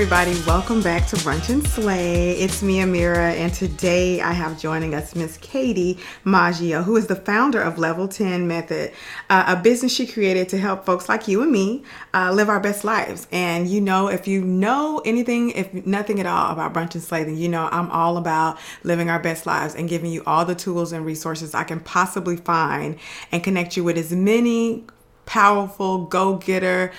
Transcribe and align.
Everybody. 0.00 0.34
Welcome 0.46 0.80
back 0.80 1.06
to 1.08 1.16
Brunch 1.16 1.50
and 1.50 1.62
Slay. 1.62 2.30
It's 2.30 2.62
me, 2.62 2.78
Amira, 2.78 3.34
and 3.34 3.52
today 3.52 4.22
I 4.22 4.32
have 4.32 4.58
joining 4.58 4.94
us 4.94 5.14
Miss 5.14 5.36
Katie 5.36 5.98
Maggio, 6.24 6.82
who 6.82 6.96
is 6.96 7.06
the 7.06 7.16
founder 7.16 7.60
of 7.60 7.76
Level 7.76 8.08
10 8.08 8.48
Method, 8.48 8.92
uh, 9.28 9.44
a 9.46 9.60
business 9.60 9.92
she 9.92 10.06
created 10.06 10.48
to 10.48 10.58
help 10.58 10.86
folks 10.86 11.10
like 11.10 11.28
you 11.28 11.42
and 11.42 11.52
me 11.52 11.84
uh, 12.14 12.32
live 12.32 12.48
our 12.48 12.60
best 12.60 12.82
lives. 12.82 13.26
And 13.30 13.68
you 13.68 13.82
know, 13.82 14.08
if 14.08 14.26
you 14.26 14.40
know 14.40 15.02
anything, 15.04 15.50
if 15.50 15.70
nothing 15.84 16.18
at 16.18 16.24
all 16.24 16.50
about 16.50 16.72
Brunch 16.72 16.94
and 16.94 17.04
Slay, 17.04 17.24
then 17.24 17.36
you 17.36 17.50
know 17.50 17.68
I'm 17.70 17.90
all 17.90 18.16
about 18.16 18.58
living 18.82 19.10
our 19.10 19.20
best 19.20 19.44
lives 19.44 19.74
and 19.74 19.86
giving 19.86 20.10
you 20.10 20.22
all 20.24 20.46
the 20.46 20.54
tools 20.54 20.92
and 20.92 21.04
resources 21.04 21.52
I 21.54 21.64
can 21.64 21.78
possibly 21.78 22.38
find 22.38 22.96
and 23.30 23.44
connect 23.44 23.76
you 23.76 23.84
with 23.84 23.98
as 23.98 24.12
many 24.12 24.86
powerful, 25.30 26.06
go 26.06 26.34
getter, 26.38 26.90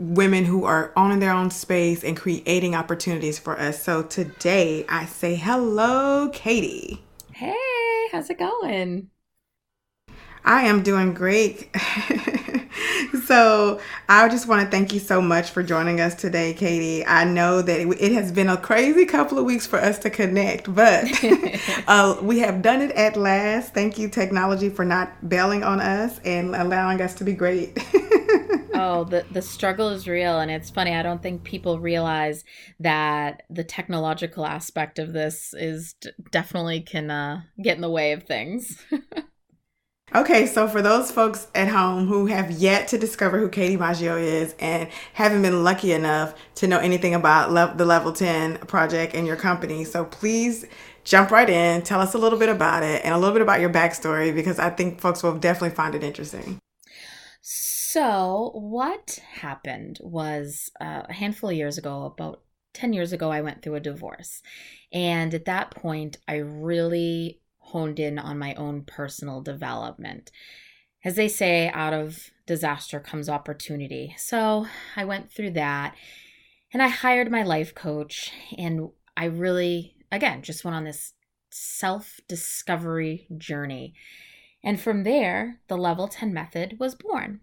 women 0.00 0.46
who 0.46 0.64
are 0.64 0.92
owning 0.96 1.20
their 1.20 1.32
own 1.32 1.50
space 1.50 2.02
and 2.02 2.16
creating 2.16 2.74
opportunities 2.74 3.38
for 3.38 3.60
us. 3.60 3.82
So 3.82 4.02
today 4.02 4.84
I 4.88 5.04
say 5.04 5.36
hello, 5.36 6.30
Katie. 6.32 7.02
Hey, 7.34 8.08
how's 8.10 8.30
it 8.30 8.38
going? 8.38 9.10
I 10.44 10.62
am 10.62 10.82
doing 10.82 11.12
great. 11.12 11.68
so, 13.30 13.80
I 14.08 14.28
just 14.28 14.48
want 14.48 14.64
to 14.64 14.68
thank 14.68 14.92
you 14.92 14.98
so 14.98 15.22
much 15.22 15.50
for 15.50 15.62
joining 15.62 16.00
us 16.00 16.16
today, 16.16 16.52
Katie. 16.52 17.06
I 17.06 17.22
know 17.22 17.62
that 17.62 17.78
it 17.78 18.12
has 18.12 18.32
been 18.32 18.48
a 18.48 18.56
crazy 18.56 19.06
couple 19.06 19.38
of 19.38 19.44
weeks 19.44 19.68
for 19.68 19.78
us 19.78 20.00
to 20.00 20.10
connect, 20.10 20.74
but 20.74 21.04
uh, 21.86 22.16
we 22.20 22.40
have 22.40 22.60
done 22.60 22.82
it 22.82 22.90
at 22.96 23.16
last. 23.16 23.72
Thank 23.72 23.98
you, 23.98 24.08
technology, 24.08 24.68
for 24.68 24.84
not 24.84 25.28
bailing 25.28 25.62
on 25.62 25.80
us 25.80 26.18
and 26.24 26.56
allowing 26.56 27.00
us 27.00 27.14
to 27.14 27.24
be 27.24 27.32
great. 27.32 27.78
oh, 28.74 29.06
the 29.08 29.24
the 29.30 29.42
struggle 29.42 29.90
is 29.90 30.08
real, 30.08 30.40
and 30.40 30.50
it's 30.50 30.68
funny. 30.68 30.92
I 30.92 31.04
don't 31.04 31.22
think 31.22 31.44
people 31.44 31.78
realize 31.78 32.42
that 32.80 33.44
the 33.48 33.62
technological 33.62 34.44
aspect 34.44 34.98
of 34.98 35.12
this 35.12 35.54
is 35.54 35.94
definitely 36.32 36.80
can 36.80 37.12
uh, 37.12 37.42
get 37.62 37.76
in 37.76 37.80
the 37.80 37.90
way 37.90 38.10
of 38.10 38.24
things. 38.24 38.82
Okay, 40.12 40.46
so 40.46 40.66
for 40.66 40.82
those 40.82 41.12
folks 41.12 41.46
at 41.54 41.68
home 41.68 42.08
who 42.08 42.26
have 42.26 42.50
yet 42.50 42.88
to 42.88 42.98
discover 42.98 43.38
who 43.38 43.48
Katie 43.48 43.76
Maggio 43.76 44.16
is 44.16 44.56
and 44.58 44.88
haven't 45.12 45.42
been 45.42 45.62
lucky 45.62 45.92
enough 45.92 46.34
to 46.56 46.66
know 46.66 46.78
anything 46.78 47.14
about 47.14 47.52
le- 47.52 47.74
the 47.76 47.84
Level 47.84 48.12
10 48.12 48.58
project 48.58 49.14
and 49.14 49.24
your 49.24 49.36
company, 49.36 49.84
so 49.84 50.04
please 50.04 50.66
jump 51.04 51.30
right 51.30 51.48
in, 51.48 51.82
tell 51.82 52.00
us 52.00 52.14
a 52.14 52.18
little 52.18 52.40
bit 52.40 52.48
about 52.48 52.82
it 52.82 53.04
and 53.04 53.14
a 53.14 53.18
little 53.18 53.32
bit 53.32 53.42
about 53.42 53.60
your 53.60 53.70
backstory 53.70 54.34
because 54.34 54.58
I 54.58 54.70
think 54.70 55.00
folks 55.00 55.22
will 55.22 55.38
definitely 55.38 55.76
find 55.76 55.94
it 55.94 56.02
interesting. 56.02 56.58
So, 57.40 58.50
what 58.54 59.20
happened 59.30 59.98
was 60.00 60.70
uh, 60.80 61.02
a 61.08 61.12
handful 61.12 61.50
of 61.50 61.56
years 61.56 61.78
ago, 61.78 62.04
about 62.04 62.42
10 62.74 62.92
years 62.92 63.12
ago, 63.12 63.30
I 63.30 63.42
went 63.42 63.62
through 63.62 63.76
a 63.76 63.80
divorce. 63.80 64.42
And 64.92 65.34
at 65.34 65.46
that 65.46 65.70
point, 65.72 66.18
I 66.28 66.36
really 66.36 67.39
honed 67.70 67.98
in 67.98 68.18
on 68.18 68.38
my 68.38 68.54
own 68.54 68.82
personal 68.84 69.40
development. 69.40 70.30
As 71.04 71.16
they 71.16 71.28
say, 71.28 71.70
out 71.70 71.92
of 71.92 72.30
disaster 72.46 73.00
comes 73.00 73.28
opportunity. 73.28 74.14
So, 74.18 74.66
I 74.96 75.04
went 75.04 75.32
through 75.32 75.52
that 75.52 75.94
and 76.72 76.82
I 76.82 76.88
hired 76.88 77.30
my 77.30 77.42
life 77.42 77.74
coach. 77.74 78.32
And 78.56 78.90
I 79.16 79.26
really, 79.26 79.96
again, 80.12 80.42
just 80.42 80.64
went 80.64 80.76
on 80.76 80.84
this 80.84 81.14
self 81.50 82.20
discovery 82.28 83.26
journey. 83.36 83.94
And 84.62 84.80
from 84.80 85.04
there, 85.04 85.60
the 85.68 85.76
level 85.76 86.06
10 86.08 86.32
method 86.32 86.76
was 86.78 86.94
born. 86.94 87.40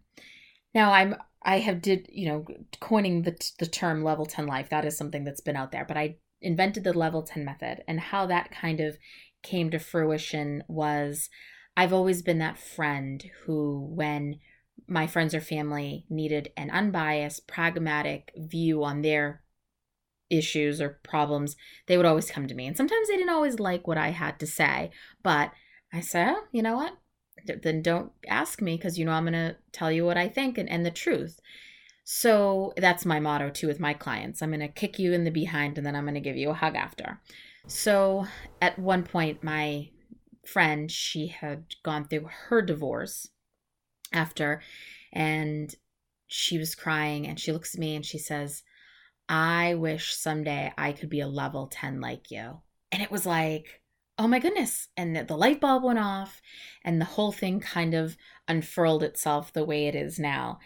Now 0.74 0.92
I'm 0.92 1.16
I 1.44 1.60
have 1.60 1.82
did 1.82 2.08
you 2.12 2.28
know 2.28 2.46
coining 2.80 3.24
the 3.24 3.36
the 3.58 3.66
term 3.66 4.04
level 4.04 4.26
10 4.26 4.46
life 4.48 4.70
that 4.70 4.86
is 4.86 4.98
something 4.98 5.24
that's 5.24 5.42
been 5.42 5.56
out 5.56 5.72
there 5.72 5.86
but 5.86 5.98
I 5.98 6.18
invented 6.42 6.84
the 6.84 6.94
level 6.94 7.24
10 7.24 7.44
method 7.46 7.84
and 7.88 8.00
how 8.00 8.26
that 8.28 8.52
kind 8.52 8.80
of 8.80 8.98
came 9.48 9.70
to 9.72 9.80
fruition 9.80 10.64
was 10.68 11.30
I've 11.76 11.94
always 11.94 12.22
been 12.22 12.40
that 12.40 12.60
friend 12.60 13.24
who 13.46 13.88
when 13.92 14.40
my 14.88 15.08
friends 15.08 15.34
or 15.34 15.42
family 15.42 16.06
needed 16.10 16.52
an 16.58 16.70
unbiased 16.70 17.48
pragmatic 17.48 18.32
view 18.36 18.84
on 18.84 19.02
their 19.02 19.44
issues 20.30 20.82
or 20.82 21.00
problems 21.04 21.56
they 21.88 21.96
would 21.96 22.06
always 22.06 22.30
come 22.30 22.48
to 22.48 22.56
me 22.56 22.68
and 22.68 22.76
sometimes 22.76 23.08
they 23.08 23.16
didn't 23.16 23.30
always 23.30 23.60
like 23.60 23.88
what 23.88 23.98
I 23.98 24.10
had 24.10 24.40
to 24.40 24.48
say 24.48 24.92
but 25.24 25.52
I 25.94 26.02
said, 26.02 26.34
oh, 26.36 26.44
you 26.52 26.62
know 26.62 26.76
what? 26.76 26.98
then 27.64 27.82
don't 27.82 28.12
ask 28.28 28.62
me 28.62 28.76
because 28.76 28.98
you 28.98 29.06
know 29.06 29.12
I'm 29.12 29.24
going 29.24 29.34
to 29.34 29.56
tell 29.72 29.92
you 29.92 30.04
what 30.04 30.18
I 30.18 30.28
think 30.28 30.58
and, 30.58 30.68
and 30.68 30.86
the 30.86 30.92
truth. 30.92 31.40
So 32.04 32.74
that's 32.76 33.06
my 33.06 33.20
motto 33.20 33.50
too 33.50 33.68
with 33.68 33.80
my 33.80 33.94
clients. 33.94 34.42
I'm 34.42 34.50
going 34.50 34.60
to 34.60 34.68
kick 34.68 35.00
you 35.00 35.14
in 35.14 35.24
the 35.24 35.32
behind 35.32 35.78
and 35.78 35.86
then 35.86 35.96
I'm 35.96 36.04
going 36.04 36.16
to 36.16 36.20
give 36.20 36.36
you 36.36 36.50
a 36.50 36.56
hug 36.56 36.76
after. 36.76 37.22
So 37.68 38.26
at 38.62 38.80
one 38.80 39.04
point, 39.04 39.44
my 39.44 39.90
friend, 40.46 40.90
she 40.90 41.28
had 41.28 41.66
gone 41.84 42.08
through 42.08 42.30
her 42.48 42.62
divorce 42.62 43.28
after, 44.14 44.62
and 45.12 45.74
she 46.28 46.58
was 46.58 46.76
crying 46.76 47.28
and 47.28 47.40
she 47.40 47.52
looks 47.52 47.76
at 47.76 47.80
me 47.80 47.96
and 47.96 48.06
she 48.06 48.18
says, 48.18 48.64
I 49.30 49.76
wish 49.76 50.16
someday 50.16 50.72
I 50.78 50.94
could 50.94 51.10
be 51.10 51.20
a 51.20 51.28
level 51.28 51.68
10 51.68 52.00
like 52.00 52.32
you. 52.32 52.62
And 52.92 53.02
it 53.02 53.12
was 53.12 53.26
like, 53.26 53.82
oh 54.18 54.28
my 54.28 54.40
goodness. 54.40 54.88
And 54.96 55.16
the 55.16 55.38
light 55.38 55.60
bulb 55.60 55.84
went 55.84 56.00
off, 56.00 56.42
and 56.84 57.00
the 57.00 57.06
whole 57.06 57.32
thing 57.32 57.60
kind 57.60 57.94
of 57.94 58.18
unfurled 58.48 59.04
itself 59.04 59.52
the 59.52 59.66
way 59.66 59.88
it 59.88 59.96
is 59.96 60.18
now. 60.18 60.60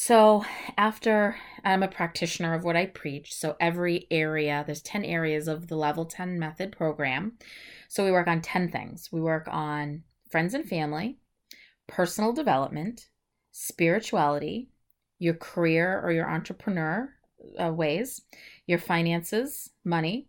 So, 0.00 0.44
after 0.76 1.34
I'm 1.64 1.82
a 1.82 1.88
practitioner 1.88 2.54
of 2.54 2.62
what 2.62 2.76
I 2.76 2.86
preach, 2.86 3.34
so 3.34 3.56
every 3.58 4.06
area, 4.12 4.62
there's 4.64 4.80
10 4.80 5.04
areas 5.04 5.48
of 5.48 5.66
the 5.66 5.74
level 5.74 6.04
10 6.04 6.38
method 6.38 6.70
program. 6.70 7.36
So, 7.88 8.04
we 8.04 8.12
work 8.12 8.28
on 8.28 8.40
10 8.40 8.70
things. 8.70 9.08
We 9.10 9.20
work 9.20 9.48
on 9.50 10.04
friends 10.30 10.54
and 10.54 10.64
family, 10.64 11.18
personal 11.88 12.32
development, 12.32 13.08
spirituality, 13.50 14.68
your 15.18 15.34
career 15.34 16.00
or 16.00 16.12
your 16.12 16.30
entrepreneur 16.30 17.12
uh, 17.60 17.72
ways, 17.72 18.22
your 18.68 18.78
finances, 18.78 19.68
money, 19.84 20.28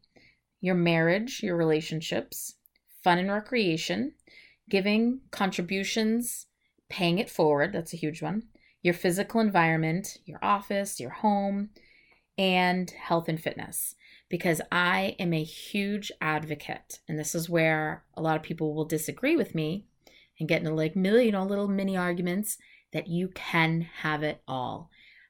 your 0.62 0.75
marriage, 0.75 1.44
your 1.44 1.56
relationships, 1.56 2.56
fun 3.03 3.19
and 3.19 3.30
recreation, 3.30 4.13
giving 4.68 5.22
contributions, 5.30 6.47
paying 6.90 7.19
it 7.19 7.30
forward, 7.30 7.72
that's 7.72 7.94
a 7.94 7.97
huge 7.97 8.24
one, 8.24 8.41
your 8.82 8.94
physical 8.94 9.42
environment, 9.42 10.18
your 10.26 10.40
office, 10.42 11.00
your 11.00 11.10
home, 11.10 11.70
and 12.38 12.90
health 12.92 13.28
and 13.28 13.42
fitness. 13.42 13.96
Because 14.30 14.62
I 14.72 15.16
am 15.20 15.34
a 15.34 15.44
huge 15.44 16.12
advocate, 16.22 17.00
and 17.08 17.18
this 17.18 17.34
is 17.34 17.50
where 17.50 18.04
a 18.16 18.22
lot 18.22 18.36
of 18.36 18.44
people 18.44 18.76
will 18.76 18.86
disagree 18.86 19.36
with 19.36 19.56
me 19.56 19.86
and 20.40 20.48
get 20.48 20.62
into 20.62 20.74
like 20.74 20.96
million, 20.96 21.26
you 21.26 21.32
know, 21.32 21.44
little 21.44 21.68
mini 21.68 21.98
arguments 21.98 22.58
that 22.94 23.08
you 23.08 23.30
can 23.30 23.82
have 24.02 24.24
it 24.24 24.42
all. 24.48 24.90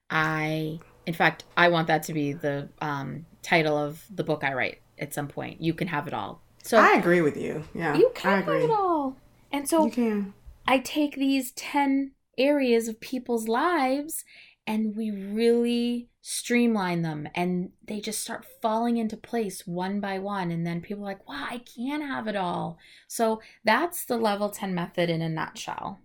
I, 0.10 0.80
in 1.06 1.14
fact, 1.14 1.46
I 1.56 1.70
want 1.70 1.88
that 1.88 2.04
to 2.04 2.14
be 2.14 2.34
the 2.34 2.70
um, 2.82 3.26
title 3.42 3.78
of 3.78 4.04
the 4.14 4.24
book 4.24 4.44
I 4.44 4.54
write 4.54 4.82
at 4.98 5.14
some 5.14 5.28
point. 5.28 5.62
You 5.62 5.74
can 5.74 5.88
have 5.88 6.08
it 6.08 6.14
all. 6.14 6.44
So 6.64 6.78
I 6.78 6.94
agree 6.94 7.22
with 7.22 7.38
you. 7.38 7.64
Yeah. 7.74 7.96
You 7.96 8.12
can 8.14 8.44
have 8.44 8.54
it 8.54 8.70
all. 8.70 9.16
And 9.52 9.68
so 9.68 9.86
you 9.86 9.92
can. 9.92 10.34
I 10.68 10.80
take 10.80 11.16
these 11.16 11.52
10 11.52 12.12
areas 12.40 12.88
of 12.88 13.00
people's 13.00 13.48
lives 13.48 14.24
and 14.66 14.96
we 14.96 15.12
really 15.12 16.10
streamline 16.22 17.02
them 17.02 17.28
and 17.34 17.72
they 17.86 18.00
just 18.00 18.22
start 18.22 18.46
falling 18.62 18.98
into 18.98 19.18
place 19.18 19.66
one 19.66 20.00
by 20.00 20.20
one 20.20 20.52
and 20.52 20.66
then 20.66 20.82
people 20.82 21.04
are 21.04 21.08
like 21.08 21.28
wow 21.28 21.48
i 21.50 21.60
can 21.60 22.02
have 22.02 22.28
it 22.28 22.36
all 22.36 22.78
so 23.08 23.42
that's 23.64 24.06
the 24.06 24.18
level 24.18 24.50
10 24.50 24.74
method 24.74 25.10
in 25.10 25.22
a 25.22 25.30
nutshell 25.30 26.00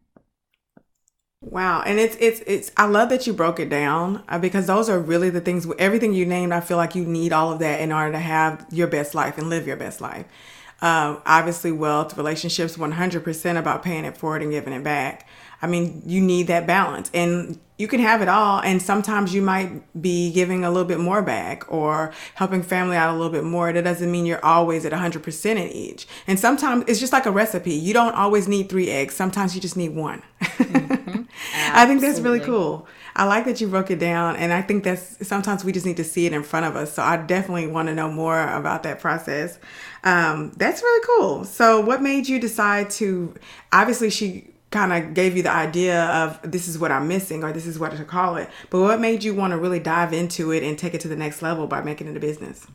Wow, 1.46 1.82
and 1.84 1.98
it's 1.98 2.16
it's 2.20 2.40
it's 2.46 2.72
I 2.75 2.87
love 2.87 3.10
that 3.10 3.26
you 3.26 3.34
broke 3.34 3.60
it 3.60 3.69
down 3.69 4.25
uh, 4.30 4.38
because 4.38 4.66
those 4.66 4.88
are 4.88 4.98
really 4.98 5.28
the 5.28 5.42
things 5.42 5.66
everything 5.78 6.14
you 6.14 6.25
named 6.25 6.52
I 6.52 6.60
feel 6.60 6.78
like 6.78 6.94
you 6.94 7.04
need 7.04 7.34
all 7.34 7.52
of 7.52 7.58
that 7.58 7.80
in 7.82 7.92
order 7.92 8.12
to 8.12 8.19
have 8.19 8.66
your 8.70 8.87
best 8.87 9.14
life 9.14 9.37
and 9.37 9.50
live 9.50 9.66
your 9.66 9.76
best 9.76 10.00
life. 10.00 10.25
Um, 10.80 11.20
obviously 11.26 11.70
wealth, 11.70 12.16
relationships 12.16 12.76
100% 12.76 13.58
about 13.58 13.82
paying 13.82 14.04
it 14.04 14.16
forward 14.16 14.42
and 14.42 14.50
giving 14.50 14.72
it 14.72 14.82
back. 14.82 15.28
I 15.64 15.66
mean, 15.66 16.02
you 16.05 16.20
need 16.20 16.49
that 16.49 16.66
balance. 16.66 17.11
And 17.14 17.58
you 17.78 17.88
can 17.88 17.99
have 18.00 18.20
it 18.20 18.28
all 18.28 18.61
and 18.61 18.81
sometimes 18.81 19.34
you 19.34 19.43
might 19.43 20.00
be 20.00 20.31
giving 20.31 20.62
a 20.62 20.70
little 20.70 20.87
bit 20.87 21.00
more 21.00 21.22
back 21.22 21.64
or 21.72 22.12
helping 22.34 22.62
family 22.62 22.96
out 22.96 23.11
a 23.11 23.16
little 23.16 23.32
bit 23.32 23.44
more. 23.44 23.72
That 23.72 23.82
doesn't 23.82 24.12
mean 24.12 24.26
you're 24.26 24.44
always 24.44 24.84
at 24.84 24.93
100% 24.93 25.46
in 25.46 25.58
each. 25.58 26.06
And 26.26 26.38
sometimes 26.38 26.84
it's 26.87 27.00
just 27.00 27.14
like 27.14 27.25
a 27.25 27.32
recipe. 27.32 27.72
You 27.72 27.94
don't 27.94 28.14
always 28.14 28.46
need 28.46 28.69
three 28.69 28.90
eggs. 28.90 29.16
Sometimes 29.16 29.55
you 29.55 29.61
just 29.61 29.76
need 29.76 29.94
one. 29.94 30.22
Mm-hmm. 30.40 31.22
i 31.72 31.87
think 31.87 32.00
that's 32.00 32.20
really 32.20 32.40
cool. 32.40 32.87
I 33.16 33.25
like 33.25 33.46
that 33.46 33.61
you 33.61 33.69
broke 33.69 33.90
it 33.90 33.99
down 33.99 34.37
and 34.37 34.52
i 34.52 34.61
think 34.61 34.84
that's 34.84 35.26
sometimes 35.26 35.64
we 35.64 35.72
just 35.72 35.87
need 35.87 35.96
to 35.96 36.05
see 36.05 36.26
it 36.26 36.32
in 36.34 36.43
front 36.43 36.66
of 36.66 36.76
us. 36.76 36.93
So 36.93 37.02
i 37.02 37.16
definitely 37.16 37.69
want 37.69 37.88
to 37.88 37.94
know 37.94 38.11
more 38.11 38.40
about 38.40 38.82
that 38.82 39.00
process. 39.00 39.58
Um, 40.05 40.52
that's 40.56 40.82
really 40.82 41.06
cool. 41.16 41.44
So 41.44 41.81
what 41.81 42.02
made 42.02 42.28
you 42.28 42.38
decide 42.38 42.90
to 42.90 43.34
obviously 43.72 44.11
she 44.11 44.53
kind 44.75 44.93
of 44.93 45.15
gave 45.15 45.37
you 45.37 45.43
the 45.44 45.53
idea 45.53 46.05
of 46.06 46.41
this 46.43 46.67
is 46.67 46.79
what 46.79 46.91
I'm 46.91 47.06
missing 47.06 47.44
or 47.44 47.53
this 47.53 47.65
is 47.65 47.79
what 47.79 47.97
to 47.97 48.05
call 48.05 48.37
it. 48.37 48.50
But 48.71 48.81
what 48.81 49.00
made 49.00 49.23
you 49.23 49.32
want 49.32 49.53
to 49.53 49.59
really 49.59 49.79
dive 49.79 50.12
into 50.12 50.50
it 50.50 50.65
and 50.65 50.76
take 50.76 50.94
it 50.94 51.00
to 51.03 51.09
the 51.09 51.17
next 51.17 51.43
level 51.43 51.69
by 51.69 51.81
making 51.81 52.09
it 52.09 52.17
a 52.17 52.21
business? 52.21 52.67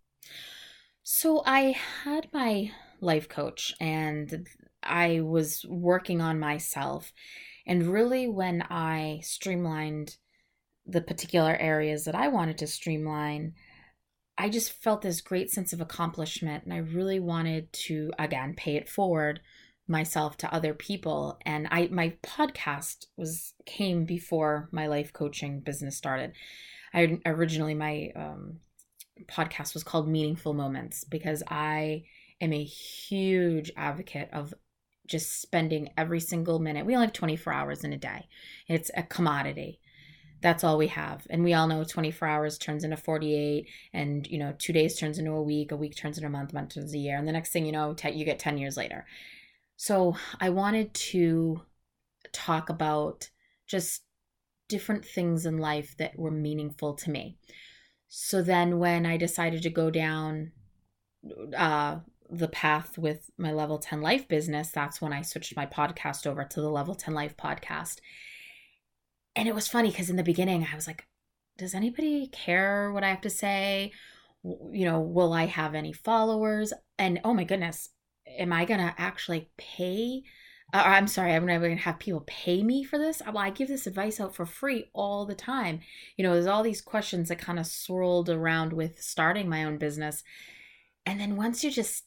So 1.04 1.44
I 1.46 1.75
had 2.04 2.30
my 2.31 2.72
life 3.01 3.28
coach 3.28 3.74
and 3.81 4.48
I 4.81 5.19
was 5.19 5.66
working 5.68 6.22
on 6.22 6.40
myself. 6.40 7.12
And 7.68 7.88
really, 7.88 8.28
when 8.28 8.63
I 8.69 9.19
streamlined 9.24 10.16
the 10.86 11.01
particular 11.01 11.56
areas 11.56 12.06
that 12.06 12.16
I 12.16 12.30
wanted 12.30 12.57
to 12.60 12.68
streamline, 12.68 13.56
I 14.38 14.48
just 14.48 14.72
felt 14.72 15.01
this 15.01 15.19
great 15.19 15.51
sense 15.51 15.74
of 15.74 15.81
accomplishment. 15.81 16.63
And 16.63 16.74
I 16.74 16.78
really 16.78 17.19
wanted 17.19 17.74
to, 17.74 18.13
again, 18.18 18.54
pay 18.56 18.78
it 18.78 18.88
forward 18.88 19.42
myself 19.89 20.38
to 20.38 20.53
other 20.53 20.74
people. 20.74 21.39
And 21.45 21.68
i 21.71 21.88
my 21.91 22.13
podcast 22.24 23.07
was 23.18 23.53
came 23.65 24.06
before 24.06 24.69
my 24.71 24.88
life 24.88 25.12
coaching 25.12 25.59
business 25.59 25.97
started. 25.97 26.33
I 26.94 27.19
originally 27.25 27.74
my 27.74 28.12
um, 28.15 28.59
podcast 29.25 29.74
was 29.74 29.83
called 29.83 30.07
meaningful 30.07 30.53
moments 30.53 31.03
because 31.03 31.44
i 31.50 32.03
am 32.41 32.53
a 32.53 32.63
huge 32.63 33.69
advocate 33.75 34.30
of 34.31 34.53
just 35.09 35.41
spending 35.41 35.89
every 35.97 36.19
single 36.19 36.59
minute. 36.59 36.86
We 36.86 36.94
only 36.94 37.07
have 37.07 37.13
24 37.13 37.51
hours 37.51 37.83
in 37.83 37.94
a 37.94 37.97
day. 37.97 38.27
It's 38.68 38.91
a 38.95 39.03
commodity. 39.03 39.80
That's 40.41 40.63
all 40.63 40.77
we 40.77 40.88
have. 40.88 41.27
And 41.30 41.44
we 41.44 41.53
all 41.53 41.68
know 41.68 41.83
24 41.83 42.27
hours 42.27 42.57
turns 42.57 42.83
into 42.83 42.95
48 42.95 43.68
and 43.91 44.25
you 44.27 44.38
know 44.38 44.53
two 44.57 44.71
days 44.71 44.97
turns 44.97 45.19
into 45.19 45.31
a 45.31 45.44
week 45.44 45.71
a 45.71 45.75
week 45.75 45.95
turns 45.97 46.18
into 46.18 46.27
a 46.27 46.31
month 46.31 46.53
month 46.53 46.75
turns 46.75 46.94
into 46.94 47.00
a 47.00 47.01
year. 47.01 47.18
And 47.18 47.27
the 47.27 47.33
next 47.33 47.51
thing 47.51 47.65
you 47.65 47.74
know 47.74 47.95
you 48.13 48.24
get 48.24 48.39
10 48.39 48.57
years 48.57 48.77
later 48.77 49.06
so 49.81 50.17
I 50.41 50.49
wanted 50.49 50.93
to 50.93 51.61
talk 52.33 52.67
about 52.69 53.29
just 53.65 54.01
different 54.67 55.05
things 55.05 55.45
in 55.45 55.57
life 55.57 55.95
that 55.99 56.19
were 56.19 56.31
meaningful 56.31 56.95
to 56.95 57.09
me. 57.09 57.37
So 58.09 58.41
then 58.41 58.79
when 58.79 59.05
I 59.05 59.15
decided 59.15 59.63
to 59.63 59.69
go 59.69 59.89
down 59.89 60.51
uh, 61.55 61.99
the 62.29 62.49
path 62.49 62.97
with 62.97 63.31
my 63.37 63.53
level 63.53 63.77
10 63.77 64.01
life 64.01 64.27
business, 64.27 64.69
that's 64.69 65.01
when 65.01 65.13
I 65.13 65.21
switched 65.21 65.55
my 65.55 65.65
podcast 65.65 66.27
over 66.27 66.43
to 66.43 66.59
the 66.59 66.69
level 66.69 66.93
10 66.93 67.13
life 67.13 67.37
podcast. 67.37 67.99
And 69.33 69.47
it 69.47 69.55
was 69.55 69.69
funny 69.69 69.91
because 69.91 70.09
in 70.09 70.17
the 70.17 70.23
beginning 70.23 70.67
I 70.69 70.75
was 70.75 70.87
like, 70.87 71.07
does 71.57 71.73
anybody 71.73 72.27
care 72.27 72.91
what 72.91 73.05
I 73.05 73.09
have 73.11 73.21
to 73.21 73.29
say? 73.29 73.93
You 74.43 74.83
know, 74.83 74.99
will 74.99 75.31
I 75.31 75.45
have 75.45 75.73
any 75.73 75.93
followers? 75.93 76.73
And 76.97 77.21
oh 77.23 77.33
my 77.33 77.45
goodness, 77.45 77.87
am 78.37 78.53
I 78.53 78.65
going 78.65 78.79
to 78.79 78.93
actually 78.97 79.49
pay? 79.57 80.23
Uh, 80.73 80.83
I'm 80.85 81.07
sorry, 81.07 81.33
I'm 81.33 81.45
never 81.45 81.65
going 81.65 81.77
to 81.77 81.83
have 81.83 81.99
people 81.99 82.23
pay 82.27 82.63
me 82.63 82.83
for 82.83 82.97
this. 82.99 83.21
Well, 83.25 83.37
I 83.37 83.49
give 83.49 83.67
this 83.67 83.87
advice 83.87 84.19
out 84.19 84.35
for 84.35 84.45
free 84.45 84.89
all 84.93 85.25
the 85.25 85.35
time. 85.35 85.79
You 86.15 86.23
know, 86.23 86.33
there's 86.33 86.45
all 86.45 86.63
these 86.63 86.81
questions 86.81 87.29
that 87.29 87.39
kind 87.39 87.59
of 87.59 87.65
swirled 87.65 88.29
around 88.29 88.73
with 88.73 89.01
starting 89.01 89.49
my 89.49 89.63
own 89.63 89.77
business. 89.77 90.23
And 91.05 91.19
then 91.19 91.35
once 91.35 91.63
you 91.63 91.71
just 91.71 92.05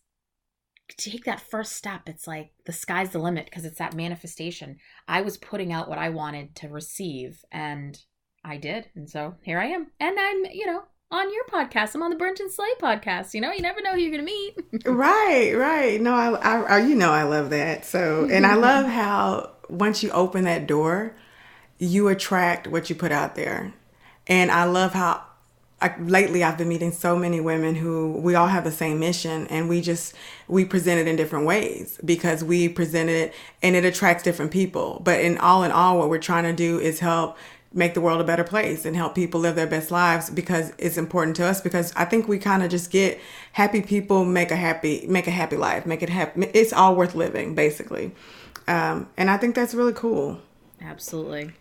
take 0.96 1.24
that 1.24 1.40
first 1.40 1.72
step, 1.72 2.02
it's 2.08 2.26
like 2.26 2.52
the 2.66 2.72
sky's 2.72 3.10
the 3.10 3.18
limit 3.18 3.46
because 3.46 3.64
it's 3.64 3.78
that 3.78 3.94
manifestation. 3.94 4.76
I 5.08 5.22
was 5.22 5.36
putting 5.36 5.72
out 5.72 5.88
what 5.88 5.98
I 5.98 6.10
wanted 6.10 6.54
to 6.56 6.68
receive 6.68 7.44
and 7.50 7.98
I 8.44 8.56
did. 8.56 8.90
And 8.94 9.08
so 9.08 9.36
here 9.42 9.58
I 9.58 9.66
am. 9.66 9.88
And 9.98 10.18
I'm, 10.18 10.44
you 10.52 10.66
know, 10.66 10.82
on 11.12 11.32
your 11.32 11.44
podcast. 11.44 11.94
I'm 11.94 12.02
on 12.02 12.10
the 12.10 12.16
Brunch 12.16 12.40
and 12.40 12.50
Slay 12.50 12.70
podcast. 12.80 13.34
You 13.34 13.42
know, 13.42 13.52
you 13.52 13.60
never 13.60 13.82
know 13.82 13.92
who 13.92 14.00
you're 14.00 14.10
going 14.10 14.26
to 14.26 14.32
meet. 14.32 14.86
right, 14.86 15.52
right. 15.54 16.00
No, 16.00 16.14
I, 16.14 16.30
I, 16.30 16.60
I, 16.62 16.78
you 16.80 16.96
know, 16.96 17.12
I 17.12 17.22
love 17.24 17.50
that. 17.50 17.84
So, 17.84 18.26
and 18.30 18.46
I 18.46 18.54
love 18.54 18.86
how 18.90 19.50
once 19.68 20.02
you 20.02 20.10
open 20.10 20.44
that 20.44 20.66
door, 20.66 21.14
you 21.78 22.08
attract 22.08 22.66
what 22.66 22.88
you 22.88 22.96
put 22.96 23.12
out 23.12 23.34
there. 23.34 23.74
And 24.26 24.50
I 24.50 24.64
love 24.64 24.94
how 24.94 25.22
I, 25.82 25.94
lately 25.98 26.42
I've 26.44 26.56
been 26.56 26.68
meeting 26.68 26.92
so 26.92 27.16
many 27.16 27.40
women 27.40 27.74
who 27.74 28.12
we 28.12 28.34
all 28.34 28.46
have 28.46 28.62
the 28.64 28.70
same 28.70 29.00
mission 29.00 29.48
and 29.48 29.68
we 29.68 29.80
just 29.80 30.14
we 30.46 30.64
present 30.64 31.00
it 31.00 31.08
in 31.08 31.16
different 31.16 31.44
ways 31.44 31.98
because 32.04 32.44
we 32.44 32.68
present 32.68 33.10
it 33.10 33.34
and 33.62 33.74
it 33.74 33.84
attracts 33.84 34.22
different 34.22 34.52
people. 34.52 35.02
But 35.04 35.20
in 35.20 35.38
all 35.38 35.64
in 35.64 35.72
all 35.72 35.98
what 35.98 36.08
we're 36.08 36.18
trying 36.18 36.44
to 36.44 36.52
do 36.52 36.78
is 36.78 37.00
help 37.00 37.36
make 37.74 37.94
the 37.94 38.00
world 38.00 38.20
a 38.20 38.24
better 38.24 38.44
place 38.44 38.84
and 38.84 38.94
help 38.94 39.14
people 39.14 39.40
live 39.40 39.56
their 39.56 39.66
best 39.66 39.90
lives 39.90 40.30
because 40.30 40.72
it's 40.78 40.96
important 40.96 41.36
to 41.36 41.44
us 41.44 41.60
because 41.60 41.92
I 41.96 42.04
think 42.04 42.28
we 42.28 42.38
kind 42.38 42.62
of 42.62 42.70
just 42.70 42.90
get 42.90 43.20
happy 43.52 43.82
people 43.82 44.24
make 44.24 44.50
a 44.50 44.56
happy 44.56 45.04
make 45.08 45.26
a 45.26 45.30
happy 45.30 45.56
life 45.56 45.86
make 45.86 46.02
it 46.02 46.08
happy 46.08 46.42
it's 46.54 46.72
all 46.72 46.94
worth 46.94 47.14
living 47.14 47.54
basically. 47.54 48.12
Um, 48.68 49.08
and 49.16 49.28
I 49.30 49.36
think 49.38 49.54
that's 49.54 49.74
really 49.74 49.92
cool. 49.92 50.38
Absolutely. 50.80 51.52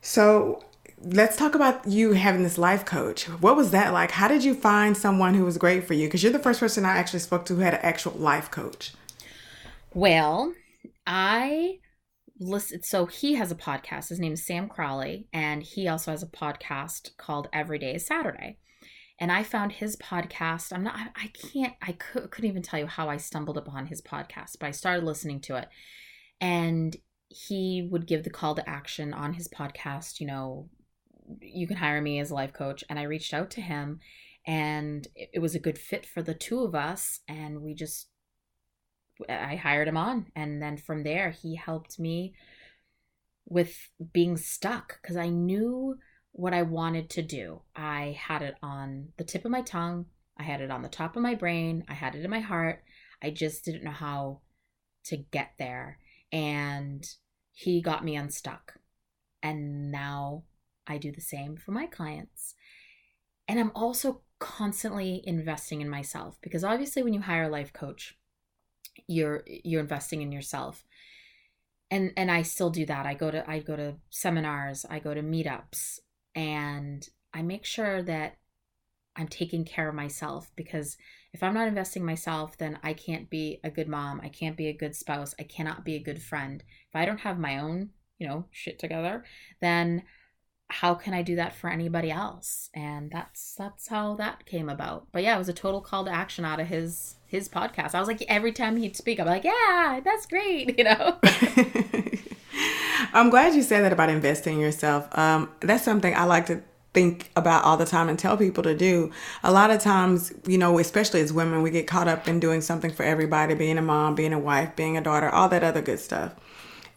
So 0.00 0.64
let's 1.02 1.36
talk 1.36 1.54
about 1.54 1.86
you 1.86 2.12
having 2.12 2.42
this 2.42 2.58
life 2.58 2.84
coach. 2.84 3.24
What 3.24 3.56
was 3.56 3.70
that 3.72 3.92
like? 3.92 4.12
How 4.12 4.28
did 4.28 4.44
you 4.44 4.54
find 4.54 4.96
someone 4.96 5.34
who 5.34 5.44
was 5.44 5.58
great 5.58 5.84
for 5.84 5.94
you? 5.94 6.06
Because 6.06 6.22
you're 6.22 6.32
the 6.32 6.38
first 6.38 6.60
person 6.60 6.84
I 6.84 6.96
actually 6.96 7.18
spoke 7.18 7.44
to 7.46 7.54
who 7.54 7.60
had 7.60 7.74
an 7.74 7.80
actual 7.82 8.12
life 8.12 8.50
coach. 8.50 8.94
Well 9.92 10.54
I 11.06 11.78
listen 12.38 12.82
so 12.82 13.06
he 13.06 13.34
has 13.34 13.50
a 13.50 13.56
podcast. 13.56 14.08
His 14.08 14.20
name 14.20 14.32
is 14.32 14.44
sam 14.44 14.68
crawford 14.68 15.24
and 15.32 15.62
he 15.62 15.88
also 15.88 16.10
has 16.10 16.22
a 16.22 16.26
podcast 16.26 17.16
called 17.16 17.48
every 17.52 17.78
day 17.78 17.94
is 17.94 18.06
saturday. 18.06 18.58
And 19.18 19.32
i 19.32 19.42
found 19.42 19.72
his 19.72 19.96
podcast 19.96 20.72
i'm 20.72 20.84
not 20.84 20.94
i, 21.16 21.28
can't 21.28 21.74
i 21.82 21.92
could, 21.92 22.30
couldn't 22.30 22.50
even 22.50 22.62
tell 22.62 22.78
you 22.78 22.86
how 22.86 23.08
i 23.08 23.16
stumbled 23.16 23.56
upon 23.56 23.86
his 23.86 24.02
podcast 24.02 24.56
but 24.60 24.66
i 24.66 24.70
started 24.70 25.04
listening 25.04 25.40
to 25.42 25.56
it. 25.56 25.68
And 26.40 26.96
he 27.28 27.88
would 27.90 28.06
give 28.06 28.22
the 28.24 28.30
call 28.30 28.54
to 28.54 28.68
action 28.68 29.12
on 29.12 29.34
his 29.34 29.48
podcast 29.48 30.20
you 30.20 30.26
know 30.26 30.68
you 31.40 31.66
can 31.66 31.76
hire 31.76 32.00
me 32.00 32.20
as 32.20 32.30
a 32.30 32.34
life 32.34 32.52
coach. 32.52 32.84
And 32.88 32.98
i 32.98 33.04
reached 33.04 33.32
out 33.32 33.50
to 33.52 33.60
him 33.60 34.00
and 34.46 35.08
it 35.16 35.40
was 35.40 35.54
a 35.54 35.60
good 35.60 35.78
fit 35.78 36.06
for 36.06 36.22
the 36.22 36.34
two 36.34 36.60
of 36.60 36.74
us 36.74 37.20
and 37.28 37.62
we 37.62 37.74
just 37.74 38.08
I 39.28 39.56
hired 39.56 39.88
him 39.88 39.96
on. 39.96 40.26
And 40.34 40.60
then 40.62 40.76
from 40.76 41.02
there, 41.02 41.30
he 41.30 41.54
helped 41.56 41.98
me 41.98 42.34
with 43.46 43.76
being 44.12 44.36
stuck 44.36 45.00
because 45.00 45.16
I 45.16 45.28
knew 45.28 45.98
what 46.32 46.52
I 46.52 46.62
wanted 46.62 47.08
to 47.10 47.22
do. 47.22 47.62
I 47.74 48.16
had 48.20 48.42
it 48.42 48.56
on 48.62 49.08
the 49.16 49.24
tip 49.24 49.44
of 49.44 49.50
my 49.50 49.62
tongue, 49.62 50.06
I 50.36 50.42
had 50.42 50.60
it 50.60 50.70
on 50.70 50.82
the 50.82 50.88
top 50.88 51.16
of 51.16 51.22
my 51.22 51.34
brain, 51.34 51.84
I 51.88 51.94
had 51.94 52.14
it 52.14 52.24
in 52.24 52.30
my 52.30 52.40
heart. 52.40 52.82
I 53.22 53.30
just 53.30 53.64
didn't 53.64 53.84
know 53.84 53.90
how 53.90 54.40
to 55.04 55.16
get 55.16 55.52
there. 55.58 55.98
And 56.30 57.08
he 57.52 57.80
got 57.80 58.04
me 58.04 58.16
unstuck. 58.16 58.74
And 59.42 59.90
now 59.90 60.42
I 60.86 60.98
do 60.98 61.10
the 61.10 61.22
same 61.22 61.56
for 61.56 61.72
my 61.72 61.86
clients. 61.86 62.54
And 63.48 63.58
I'm 63.58 63.72
also 63.74 64.22
constantly 64.38 65.22
investing 65.24 65.80
in 65.80 65.88
myself 65.88 66.36
because 66.42 66.64
obviously, 66.64 67.02
when 67.02 67.14
you 67.14 67.22
hire 67.22 67.44
a 67.44 67.48
life 67.48 67.72
coach, 67.72 68.18
you're 69.06 69.44
you're 69.46 69.80
investing 69.80 70.22
in 70.22 70.32
yourself 70.32 70.84
and 71.90 72.12
and 72.16 72.30
I 72.30 72.42
still 72.42 72.70
do 72.70 72.86
that. 72.86 73.06
I 73.06 73.14
go 73.14 73.30
to 73.30 73.48
I 73.48 73.60
go 73.60 73.76
to 73.76 73.96
seminars, 74.10 74.84
I 74.88 74.98
go 74.98 75.14
to 75.14 75.22
meetups, 75.22 76.00
and 76.34 77.08
I 77.32 77.42
make 77.42 77.64
sure 77.64 78.02
that 78.02 78.36
I'm 79.14 79.28
taking 79.28 79.64
care 79.64 79.88
of 79.88 79.94
myself 79.94 80.50
because 80.56 80.96
if 81.32 81.42
I'm 81.42 81.54
not 81.54 81.68
investing 81.68 82.04
myself, 82.04 82.56
then 82.58 82.78
I 82.82 82.92
can't 82.92 83.30
be 83.30 83.60
a 83.62 83.70
good 83.70 83.88
mom, 83.88 84.20
I 84.22 84.28
can't 84.28 84.56
be 84.56 84.68
a 84.68 84.76
good 84.76 84.96
spouse, 84.96 85.34
I 85.38 85.44
cannot 85.44 85.84
be 85.84 85.94
a 85.94 86.02
good 86.02 86.22
friend. 86.22 86.62
If 86.88 86.96
I 86.96 87.04
don't 87.04 87.20
have 87.20 87.38
my 87.38 87.58
own, 87.58 87.90
you 88.18 88.26
know, 88.26 88.46
shit 88.50 88.78
together, 88.78 89.24
then 89.60 90.02
how 90.68 90.94
can 90.94 91.14
I 91.14 91.22
do 91.22 91.36
that 91.36 91.54
for 91.54 91.70
anybody 91.70 92.10
else? 92.10 92.70
And 92.74 93.10
that's 93.10 93.54
that's 93.56 93.88
how 93.88 94.16
that 94.16 94.46
came 94.46 94.68
about. 94.68 95.06
But 95.12 95.22
yeah, 95.22 95.36
it 95.36 95.38
was 95.38 95.48
a 95.48 95.54
total 95.54 95.80
call 95.80 96.04
to 96.06 96.10
action 96.10 96.44
out 96.44 96.60
of 96.60 96.66
his 96.66 97.15
his 97.26 97.48
podcast. 97.48 97.94
I 97.94 98.00
was 98.00 98.08
like 98.08 98.22
every 98.28 98.52
time 98.52 98.76
he'd 98.76 98.96
speak, 98.96 99.20
I'm 99.20 99.26
like, 99.26 99.44
yeah, 99.44 100.00
that's 100.04 100.26
great, 100.26 100.78
you 100.78 100.84
know. 100.84 101.18
I'm 103.12 103.30
glad 103.30 103.54
you 103.54 103.62
said 103.62 103.82
that 103.82 103.92
about 103.92 104.08
investing 104.08 104.54
in 104.54 104.60
yourself. 104.60 105.06
Um, 105.16 105.50
that's 105.60 105.84
something 105.84 106.14
I 106.14 106.24
like 106.24 106.46
to 106.46 106.62
think 106.92 107.30
about 107.36 107.62
all 107.64 107.76
the 107.76 107.84
time 107.84 108.08
and 108.08 108.18
tell 108.18 108.38
people 108.38 108.62
to 108.62 108.74
do. 108.74 109.10
A 109.42 109.52
lot 109.52 109.70
of 109.70 109.80
times, 109.80 110.32
you 110.46 110.56
know, 110.56 110.78
especially 110.78 111.20
as 111.20 111.32
women, 111.32 111.60
we 111.60 111.70
get 111.70 111.86
caught 111.86 112.08
up 112.08 112.26
in 112.26 112.40
doing 112.40 112.62
something 112.62 112.90
for 112.90 113.02
everybody, 113.02 113.54
being 113.54 113.76
a 113.76 113.82
mom, 113.82 114.14
being 114.14 114.32
a 114.32 114.38
wife, 114.38 114.74
being 114.76 114.96
a 114.96 115.02
daughter, 115.02 115.28
all 115.28 115.48
that 115.50 115.62
other 115.62 115.82
good 115.82 116.00
stuff. 116.00 116.34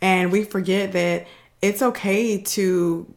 And 0.01 0.31
we 0.31 0.45
forget 0.45 0.93
that 0.93 1.27
it's 1.61 1.81
okay 1.81 2.41
to 2.41 3.13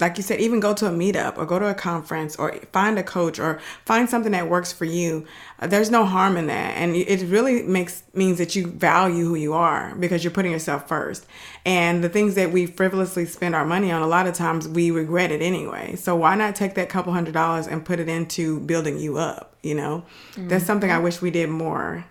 like 0.00 0.16
you 0.16 0.24
said, 0.24 0.40
even 0.40 0.58
go 0.58 0.74
to 0.74 0.86
a 0.86 0.90
meetup 0.90 1.38
or 1.38 1.46
go 1.46 1.58
to 1.58 1.68
a 1.68 1.74
conference 1.74 2.34
or 2.36 2.54
find 2.72 2.98
a 2.98 3.02
coach 3.02 3.38
or 3.38 3.60
find 3.84 4.10
something 4.10 4.32
that 4.32 4.48
works 4.48 4.72
for 4.72 4.84
you. 4.84 5.24
Uh, 5.60 5.68
there's 5.68 5.90
no 5.90 6.04
harm 6.04 6.36
in 6.36 6.48
that. 6.48 6.76
And 6.76 6.96
it 6.96 7.22
really 7.28 7.62
makes 7.62 8.02
means 8.12 8.38
that 8.38 8.56
you 8.56 8.66
value 8.66 9.24
who 9.24 9.36
you 9.36 9.52
are 9.52 9.94
because 9.94 10.24
you're 10.24 10.32
putting 10.32 10.50
yourself 10.50 10.88
first. 10.88 11.26
And 11.64 12.02
the 12.02 12.08
things 12.08 12.34
that 12.34 12.50
we 12.50 12.66
frivolously 12.66 13.24
spend 13.26 13.54
our 13.54 13.64
money 13.64 13.92
on, 13.92 14.02
a 14.02 14.08
lot 14.08 14.26
of 14.26 14.34
times 14.34 14.66
we 14.66 14.90
regret 14.90 15.30
it 15.30 15.40
anyway. 15.40 15.94
So 15.94 16.16
why 16.16 16.34
not 16.34 16.56
take 16.56 16.74
that 16.74 16.88
couple 16.88 17.12
hundred 17.12 17.34
dollars 17.34 17.68
and 17.68 17.84
put 17.84 18.00
it 18.00 18.08
into 18.08 18.60
building 18.60 18.98
you 18.98 19.18
up? 19.18 19.56
You 19.62 19.76
know, 19.76 20.04
mm-hmm. 20.32 20.48
that's 20.48 20.66
something 20.66 20.90
I 20.90 20.98
wish 20.98 21.22
we 21.22 21.30
did 21.30 21.50
more. 21.50 22.04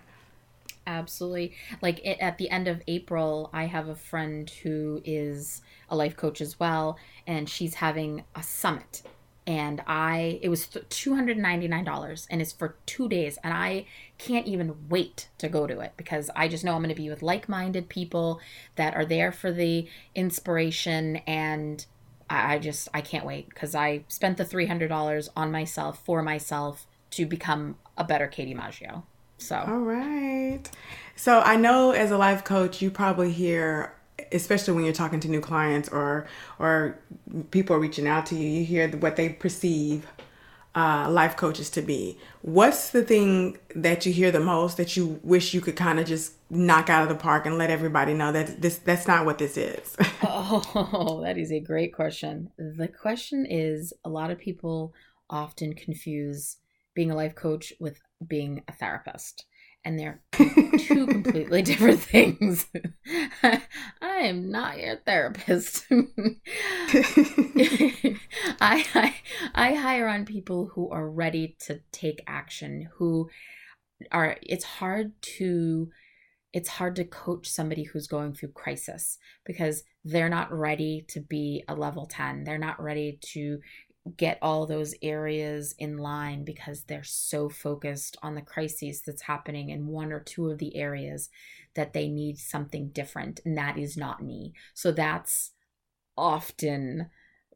Absolutely. 0.86 1.52
Like 1.80 2.04
it, 2.04 2.18
at 2.20 2.38
the 2.38 2.50
end 2.50 2.68
of 2.68 2.82
April, 2.86 3.50
I 3.52 3.64
have 3.66 3.88
a 3.88 3.94
friend 3.94 4.48
who 4.62 5.00
is 5.04 5.62
a 5.88 5.96
life 5.96 6.16
coach 6.16 6.40
as 6.40 6.60
well, 6.60 6.98
and 7.26 7.48
she's 7.48 7.74
having 7.74 8.24
a 8.34 8.42
summit. 8.42 9.02
And 9.46 9.82
I, 9.86 10.38
it 10.40 10.48
was 10.48 10.66
$299 10.66 12.26
and 12.30 12.40
it's 12.40 12.52
for 12.52 12.76
two 12.86 13.08
days. 13.08 13.38
And 13.44 13.52
I 13.52 13.84
can't 14.16 14.46
even 14.46 14.88
wait 14.88 15.28
to 15.36 15.50
go 15.50 15.66
to 15.66 15.80
it 15.80 15.92
because 15.98 16.30
I 16.34 16.48
just 16.48 16.64
know 16.64 16.74
I'm 16.74 16.82
going 16.82 16.88
to 16.88 16.94
be 16.94 17.10
with 17.10 17.22
like 17.22 17.46
minded 17.46 17.90
people 17.90 18.40
that 18.76 18.94
are 18.94 19.04
there 19.04 19.32
for 19.32 19.52
the 19.52 19.86
inspiration. 20.14 21.16
And 21.26 21.84
I 22.30 22.58
just, 22.58 22.88
I 22.94 23.02
can't 23.02 23.26
wait 23.26 23.50
because 23.50 23.74
I 23.74 24.04
spent 24.08 24.38
the 24.38 24.46
$300 24.46 25.28
on 25.36 25.52
myself 25.52 26.02
for 26.02 26.22
myself 26.22 26.86
to 27.10 27.26
become 27.26 27.76
a 27.98 28.04
better 28.04 28.26
Katie 28.26 28.54
Maggio. 28.54 29.04
So, 29.38 29.56
all 29.56 29.80
right. 29.80 30.62
So, 31.16 31.40
I 31.40 31.56
know 31.56 31.92
as 31.92 32.10
a 32.10 32.18
life 32.18 32.44
coach, 32.44 32.80
you 32.82 32.90
probably 32.90 33.32
hear 33.32 33.94
especially 34.32 34.74
when 34.74 34.84
you're 34.84 34.94
talking 34.94 35.20
to 35.20 35.28
new 35.28 35.40
clients 35.40 35.88
or 35.88 36.26
or 36.58 36.98
people 37.50 37.76
reaching 37.76 38.06
out 38.06 38.26
to 38.26 38.36
you 38.36 38.48
you 38.48 38.64
hear 38.64 38.88
what 38.88 39.16
they 39.16 39.28
perceive 39.28 40.06
uh, 40.74 41.08
life 41.08 41.36
coaches 41.36 41.70
to 41.70 41.82
be. 41.82 42.18
What's 42.42 42.90
the 42.90 43.04
thing 43.04 43.58
that 43.76 44.04
you 44.06 44.12
hear 44.12 44.32
the 44.32 44.40
most 44.40 44.76
that 44.76 44.96
you 44.96 45.20
wish 45.22 45.54
you 45.54 45.60
could 45.60 45.76
kind 45.76 46.00
of 46.00 46.06
just 46.06 46.32
knock 46.50 46.90
out 46.90 47.04
of 47.04 47.08
the 47.08 47.14
park 47.14 47.46
and 47.46 47.56
let 47.58 47.70
everybody 47.70 48.12
know 48.12 48.32
that 48.32 48.60
this 48.60 48.78
that's 48.78 49.06
not 49.06 49.24
what 49.24 49.38
this 49.38 49.56
is? 49.56 49.96
Oh 50.26 51.20
that 51.24 51.38
is 51.38 51.52
a 51.52 51.60
great 51.60 51.94
question. 51.94 52.50
The 52.58 52.88
question 52.88 53.46
is 53.48 53.92
a 54.04 54.08
lot 54.08 54.30
of 54.30 54.38
people 54.38 54.94
often 55.30 55.74
confuse 55.74 56.56
being 56.94 57.10
a 57.10 57.16
life 57.16 57.34
coach 57.34 57.72
with 57.78 58.00
being 58.28 58.62
a 58.68 58.72
therapist 58.72 59.46
and 59.84 59.98
they're 59.98 60.22
two 60.32 61.06
completely 61.06 61.62
different 61.70 62.00
things. 62.00 62.66
I 63.42 63.60
am 64.00 64.50
not 64.50 64.78
your 64.78 64.96
therapist. 64.96 65.84
I, 68.60 68.84
I 68.94 69.14
I 69.54 69.74
hire 69.74 70.08
on 70.08 70.24
people 70.24 70.70
who 70.74 70.88
are 70.90 71.08
ready 71.08 71.56
to 71.66 71.80
take 71.92 72.22
action, 72.26 72.88
who 72.96 73.28
are 74.10 74.38
it's 74.42 74.64
hard 74.64 75.12
to 75.38 75.90
it's 76.52 76.68
hard 76.68 76.96
to 76.96 77.04
coach 77.04 77.48
somebody 77.48 77.82
who's 77.82 78.06
going 78.06 78.32
through 78.32 78.52
crisis 78.52 79.18
because 79.44 79.82
they're 80.04 80.28
not 80.28 80.52
ready 80.52 81.04
to 81.08 81.20
be 81.20 81.64
a 81.66 81.74
level 81.74 82.06
10. 82.06 82.44
They're 82.44 82.58
not 82.58 82.80
ready 82.80 83.18
to 83.32 83.58
get 84.16 84.38
all 84.42 84.66
those 84.66 84.94
areas 85.00 85.74
in 85.78 85.96
line 85.96 86.44
because 86.44 86.84
they're 86.84 87.02
so 87.04 87.48
focused 87.48 88.16
on 88.22 88.34
the 88.34 88.42
crises 88.42 89.00
that's 89.00 89.22
happening 89.22 89.70
in 89.70 89.86
one 89.86 90.12
or 90.12 90.20
two 90.20 90.50
of 90.50 90.58
the 90.58 90.76
areas 90.76 91.30
that 91.74 91.94
they 91.94 92.08
need 92.08 92.38
something 92.38 92.88
different 92.88 93.40
and 93.44 93.56
that 93.56 93.78
is 93.78 93.96
not 93.96 94.22
me. 94.22 94.52
So 94.74 94.92
that's 94.92 95.52
often 96.16 97.10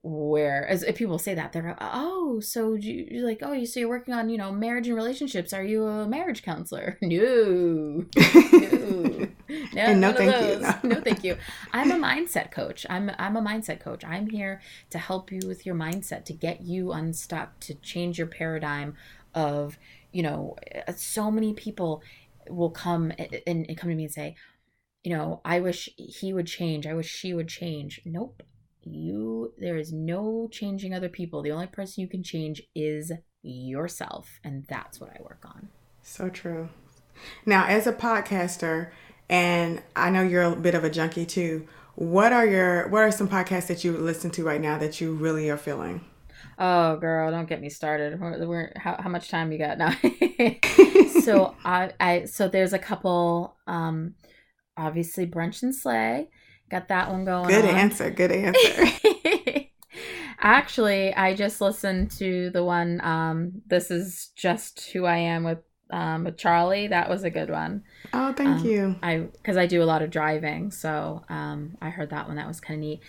where 0.08 0.66
as 0.66 0.82
if 0.82 0.96
people 0.96 1.18
say 1.18 1.34
that 1.34 1.52
they're 1.52 1.76
oh 1.80 2.40
so 2.40 2.72
you, 2.72 3.20
are 3.20 3.26
like 3.26 3.40
oh 3.42 3.52
you 3.52 3.66
so 3.66 3.78
you're 3.78 3.88
working 3.88 4.14
on 4.14 4.30
you 4.30 4.38
know 4.38 4.50
marriage 4.50 4.88
and 4.88 4.96
relationships. 4.96 5.52
Are 5.52 5.62
you 5.62 5.84
a 5.84 6.08
marriage 6.08 6.42
counselor? 6.42 6.98
No. 7.08 8.04
No. 8.14 9.28
No, 9.72 9.94
no 9.94 10.12
thank 10.12 10.46
you. 10.46 10.60
no. 10.60 10.96
no 10.96 11.00
thank 11.00 11.24
you. 11.24 11.36
I'm 11.72 11.90
a 11.90 11.94
mindset 11.94 12.50
coach. 12.50 12.84
I'm 12.90 13.10
i'm 13.18 13.36
a 13.36 13.40
mindset 13.40 13.80
coach. 13.80 14.04
I'm 14.04 14.28
here 14.28 14.60
to 14.90 14.98
help 14.98 15.32
you 15.32 15.40
with 15.46 15.64
your 15.64 15.74
mindset 15.74 16.24
to 16.26 16.32
get 16.32 16.62
you 16.62 16.92
unstuck 16.92 17.58
to 17.60 17.74
change 17.74 18.18
your 18.18 18.26
paradigm 18.26 18.94
of 19.34 19.78
you 20.12 20.22
know 20.22 20.56
uh, 20.86 20.92
so 20.96 21.30
many 21.30 21.54
people 21.54 22.02
will 22.48 22.70
come 22.70 23.12
and, 23.18 23.66
and 23.66 23.78
come 23.78 23.90
to 23.90 23.96
me 23.96 24.04
and 24.04 24.12
say 24.12 24.36
you 25.02 25.14
know 25.14 25.40
i 25.44 25.60
wish 25.60 25.88
he 25.96 26.32
would 26.32 26.46
change. 26.46 26.86
I 26.86 26.94
wish 26.94 27.08
she 27.08 27.32
would 27.32 27.48
change. 27.48 28.00
Nope 28.04 28.42
you 28.92 29.52
there 29.58 29.76
is 29.76 29.92
no 29.92 30.48
changing 30.50 30.94
other 30.94 31.08
people. 31.08 31.42
The 31.42 31.52
only 31.52 31.66
person 31.66 32.00
you 32.00 32.08
can 32.08 32.22
change 32.22 32.62
is 32.74 33.12
yourself 33.42 34.40
and 34.44 34.64
that's 34.68 35.00
what 35.00 35.10
i 35.10 35.22
work 35.22 35.44
on. 35.44 35.68
So 36.02 36.28
true. 36.28 36.68
Now 37.46 37.66
as 37.66 37.86
a 37.86 37.92
podcaster 37.92 38.90
and 39.30 39.82
i 39.94 40.08
know 40.10 40.22
you're 40.22 40.42
a 40.42 40.56
bit 40.56 40.74
of 40.74 40.84
a 40.84 40.90
junkie 40.90 41.26
too 41.26 41.68
what 41.94 42.32
are 42.32 42.46
your 42.46 42.88
what 42.88 43.02
are 43.02 43.10
some 43.10 43.28
podcasts 43.28 43.66
that 43.66 43.82
you 43.82 43.92
listen 43.92 44.30
to 44.30 44.44
right 44.44 44.60
now 44.60 44.78
that 44.78 45.00
you 45.00 45.14
really 45.14 45.50
are 45.50 45.56
feeling? 45.56 46.04
Oh 46.58 46.96
girl 46.96 47.30
don't 47.30 47.48
get 47.48 47.60
me 47.60 47.68
started. 47.68 48.20
We're, 48.20 48.46
we're 48.46 48.72
how, 48.76 48.96
how 49.00 49.08
much 49.08 49.28
time 49.28 49.50
you 49.50 49.58
got? 49.58 49.78
Now 49.78 49.90
so 51.22 51.56
i 51.64 51.92
i 51.98 52.24
so 52.24 52.48
there's 52.48 52.72
a 52.72 52.78
couple 52.78 53.56
um 53.66 54.14
obviously 54.76 55.26
brunch 55.26 55.62
and 55.62 55.74
slay 55.74 56.28
Got 56.70 56.88
that 56.88 57.10
one 57.10 57.24
going. 57.24 57.48
Good 57.48 57.64
on. 57.64 57.74
answer. 57.74 58.10
Good 58.10 58.32
answer. 58.32 58.86
Actually, 60.40 61.12
I 61.14 61.34
just 61.34 61.60
listened 61.60 62.10
to 62.12 62.50
the 62.50 62.64
one. 62.64 63.00
Um, 63.02 63.62
this 63.66 63.90
is 63.90 64.30
just 64.36 64.90
who 64.90 65.04
I 65.04 65.16
am 65.16 65.44
with 65.44 65.58
um, 65.90 66.24
with 66.24 66.36
Charlie. 66.36 66.88
That 66.88 67.08
was 67.08 67.24
a 67.24 67.30
good 67.30 67.50
one. 67.50 67.82
Oh, 68.12 68.32
thank 68.32 68.60
um, 68.60 68.66
you. 68.66 68.96
I 69.02 69.28
because 69.32 69.56
I 69.56 69.66
do 69.66 69.82
a 69.82 69.84
lot 69.84 70.02
of 70.02 70.10
driving, 70.10 70.70
so 70.70 71.22
um, 71.28 71.76
I 71.80 71.90
heard 71.90 72.10
that 72.10 72.26
one. 72.28 72.36
That 72.36 72.46
was 72.46 72.60
kind 72.60 72.78
of 72.78 72.80
neat. 72.82 73.00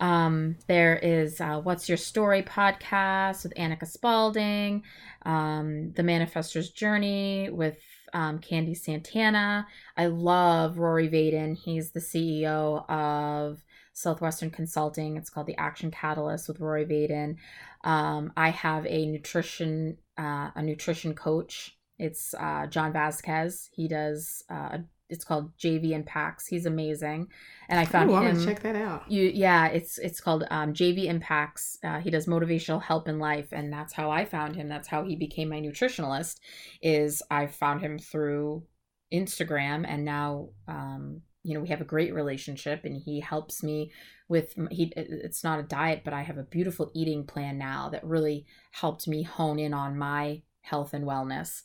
Um, 0.00 0.56
there 0.66 0.96
is 0.96 1.40
uh, 1.40 1.60
What's 1.60 1.88
Your 1.88 1.98
Story 1.98 2.42
podcast 2.42 3.44
with 3.44 3.54
Annika 3.54 3.86
Spalding, 3.86 4.82
um, 5.24 5.92
The 5.92 6.02
Manifestor's 6.02 6.70
Journey 6.70 7.50
with 7.50 7.76
um, 8.12 8.38
Candy 8.38 8.74
Santana. 8.74 9.66
I 9.96 10.06
love 10.06 10.78
Rory 10.78 11.08
Vaden. 11.08 11.56
He's 11.56 11.90
the 11.90 12.00
CEO 12.00 12.88
of 12.90 13.64
Southwestern 13.92 14.50
Consulting. 14.50 15.16
It's 15.16 15.30
called 15.30 15.46
the 15.46 15.56
Action 15.58 15.90
Catalyst 15.90 16.48
with 16.48 16.60
Rory 16.60 16.84
Vaden. 16.84 17.36
Um, 17.84 18.32
I 18.36 18.50
have 18.50 18.86
a 18.86 19.06
nutrition 19.06 19.98
uh, 20.18 20.50
a 20.54 20.62
nutrition 20.62 21.14
coach. 21.14 21.76
It's 21.98 22.34
uh, 22.34 22.66
John 22.66 22.92
Vasquez. 22.92 23.68
He 23.72 23.88
does 23.88 24.42
uh, 24.50 24.78
it's 25.12 25.24
called 25.24 25.56
JV 25.58 25.90
Impacts. 25.90 26.46
He's 26.46 26.66
amazing, 26.66 27.28
and 27.68 27.78
I 27.78 27.84
found 27.84 28.10
Ooh, 28.10 28.16
him. 28.16 28.40
I 28.40 28.44
check 28.44 28.62
that 28.62 28.74
out. 28.74 29.08
You 29.10 29.30
yeah, 29.32 29.66
it's 29.66 29.98
it's 29.98 30.20
called 30.20 30.44
um, 30.50 30.72
JV 30.72 31.04
Impacts. 31.04 31.78
Uh, 31.84 32.00
he 32.00 32.10
does 32.10 32.26
motivational 32.26 32.82
help 32.82 33.08
in 33.08 33.18
life, 33.18 33.48
and 33.52 33.72
that's 33.72 33.92
how 33.92 34.10
I 34.10 34.24
found 34.24 34.56
him. 34.56 34.68
That's 34.68 34.88
how 34.88 35.04
he 35.04 35.14
became 35.14 35.50
my 35.50 35.60
nutritionalist. 35.60 36.40
Is 36.80 37.22
I 37.30 37.46
found 37.46 37.82
him 37.82 37.98
through 37.98 38.64
Instagram, 39.12 39.84
and 39.86 40.04
now 40.04 40.48
um, 40.66 41.20
you 41.42 41.54
know 41.54 41.60
we 41.60 41.68
have 41.68 41.82
a 41.82 41.84
great 41.84 42.14
relationship, 42.14 42.84
and 42.84 42.96
he 42.96 43.20
helps 43.20 43.62
me 43.62 43.92
with 44.28 44.54
he. 44.70 44.92
It's 44.96 45.44
not 45.44 45.60
a 45.60 45.64
diet, 45.64 46.02
but 46.04 46.14
I 46.14 46.22
have 46.22 46.38
a 46.38 46.44
beautiful 46.44 46.90
eating 46.94 47.24
plan 47.24 47.58
now 47.58 47.90
that 47.90 48.02
really 48.02 48.46
helped 48.70 49.06
me 49.06 49.22
hone 49.22 49.58
in 49.58 49.74
on 49.74 49.98
my 49.98 50.40
health 50.62 50.94
and 50.94 51.04
wellness. 51.04 51.62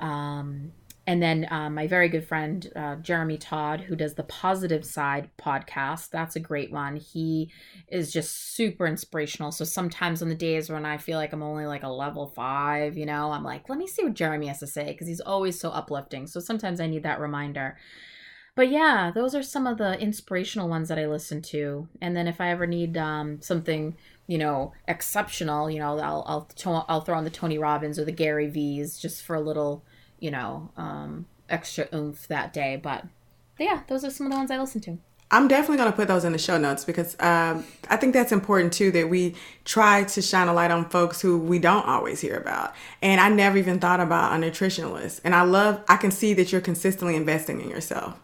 Um, 0.00 0.72
and 1.06 1.22
then 1.22 1.46
um, 1.50 1.74
my 1.74 1.86
very 1.86 2.08
good 2.08 2.26
friend 2.26 2.70
uh, 2.74 2.96
Jeremy 2.96 3.36
Todd, 3.36 3.80
who 3.82 3.94
does 3.94 4.14
the 4.14 4.22
Positive 4.22 4.84
Side 4.84 5.28
podcast. 5.38 6.08
That's 6.10 6.36
a 6.36 6.40
great 6.40 6.72
one. 6.72 6.96
He 6.96 7.50
is 7.88 8.12
just 8.12 8.54
super 8.54 8.86
inspirational. 8.86 9.52
So 9.52 9.64
sometimes 9.64 10.22
on 10.22 10.30
the 10.30 10.34
days 10.34 10.70
when 10.70 10.86
I 10.86 10.96
feel 10.96 11.18
like 11.18 11.32
I'm 11.32 11.42
only 11.42 11.66
like 11.66 11.82
a 11.82 11.88
level 11.88 12.28
five, 12.28 12.96
you 12.96 13.04
know, 13.04 13.32
I'm 13.32 13.44
like, 13.44 13.68
let 13.68 13.78
me 13.78 13.86
see 13.86 14.02
what 14.02 14.14
Jeremy 14.14 14.46
has 14.46 14.60
to 14.60 14.66
say 14.66 14.92
because 14.92 15.06
he's 15.06 15.20
always 15.20 15.60
so 15.60 15.70
uplifting. 15.70 16.26
So 16.26 16.40
sometimes 16.40 16.80
I 16.80 16.86
need 16.86 17.02
that 17.02 17.20
reminder. 17.20 17.76
But 18.56 18.70
yeah, 18.70 19.10
those 19.14 19.34
are 19.34 19.42
some 19.42 19.66
of 19.66 19.78
the 19.78 19.98
inspirational 20.00 20.68
ones 20.68 20.88
that 20.88 20.98
I 20.98 21.06
listen 21.06 21.42
to. 21.42 21.88
And 22.00 22.16
then 22.16 22.28
if 22.28 22.40
I 22.40 22.50
ever 22.50 22.66
need 22.66 22.96
um, 22.96 23.42
something, 23.42 23.96
you 24.26 24.38
know, 24.38 24.72
exceptional, 24.88 25.70
you 25.70 25.80
know, 25.80 25.98
I'll 25.98 26.24
I'll 26.26 26.86
I'll 26.88 27.00
throw 27.00 27.18
on 27.18 27.24
the 27.24 27.30
Tony 27.30 27.58
Robbins 27.58 27.98
or 27.98 28.04
the 28.04 28.12
Gary 28.12 28.48
V's 28.48 28.98
just 28.98 29.22
for 29.22 29.34
a 29.34 29.40
little 29.40 29.84
you 30.24 30.30
know, 30.30 30.70
um, 30.78 31.26
extra 31.50 31.86
oomph 31.94 32.26
that 32.28 32.54
day. 32.54 32.80
But, 32.82 33.04
yeah, 33.58 33.82
those 33.88 34.04
are 34.04 34.10
some 34.10 34.26
of 34.26 34.32
the 34.32 34.38
ones 34.38 34.50
I 34.50 34.58
listen 34.58 34.80
to. 34.80 34.98
I'm 35.30 35.48
definitely 35.48 35.76
going 35.76 35.90
to 35.90 35.96
put 35.96 36.08
those 36.08 36.24
in 36.24 36.32
the 36.32 36.38
show 36.38 36.56
notes 36.56 36.84
because 36.84 37.14
um, 37.20 37.64
I 37.90 37.96
think 37.96 38.14
that's 38.14 38.32
important 38.32 38.72
too 38.72 38.90
that 38.92 39.10
we 39.10 39.34
try 39.64 40.04
to 40.04 40.22
shine 40.22 40.48
a 40.48 40.54
light 40.54 40.70
on 40.70 40.88
folks 40.88 41.20
who 41.20 41.38
we 41.38 41.58
don't 41.58 41.84
always 41.84 42.20
hear 42.20 42.36
about. 42.36 42.74
And 43.02 43.20
I 43.20 43.28
never 43.28 43.58
even 43.58 43.80
thought 43.80 44.00
about 44.00 44.32
a 44.32 44.36
nutritionalist. 44.36 45.20
And 45.24 45.34
I 45.34 45.42
love, 45.42 45.82
I 45.88 45.96
can 45.96 46.10
see 46.10 46.32
that 46.34 46.52
you're 46.52 46.60
consistently 46.60 47.16
investing 47.16 47.60
in 47.60 47.68
yourself. 47.68 48.18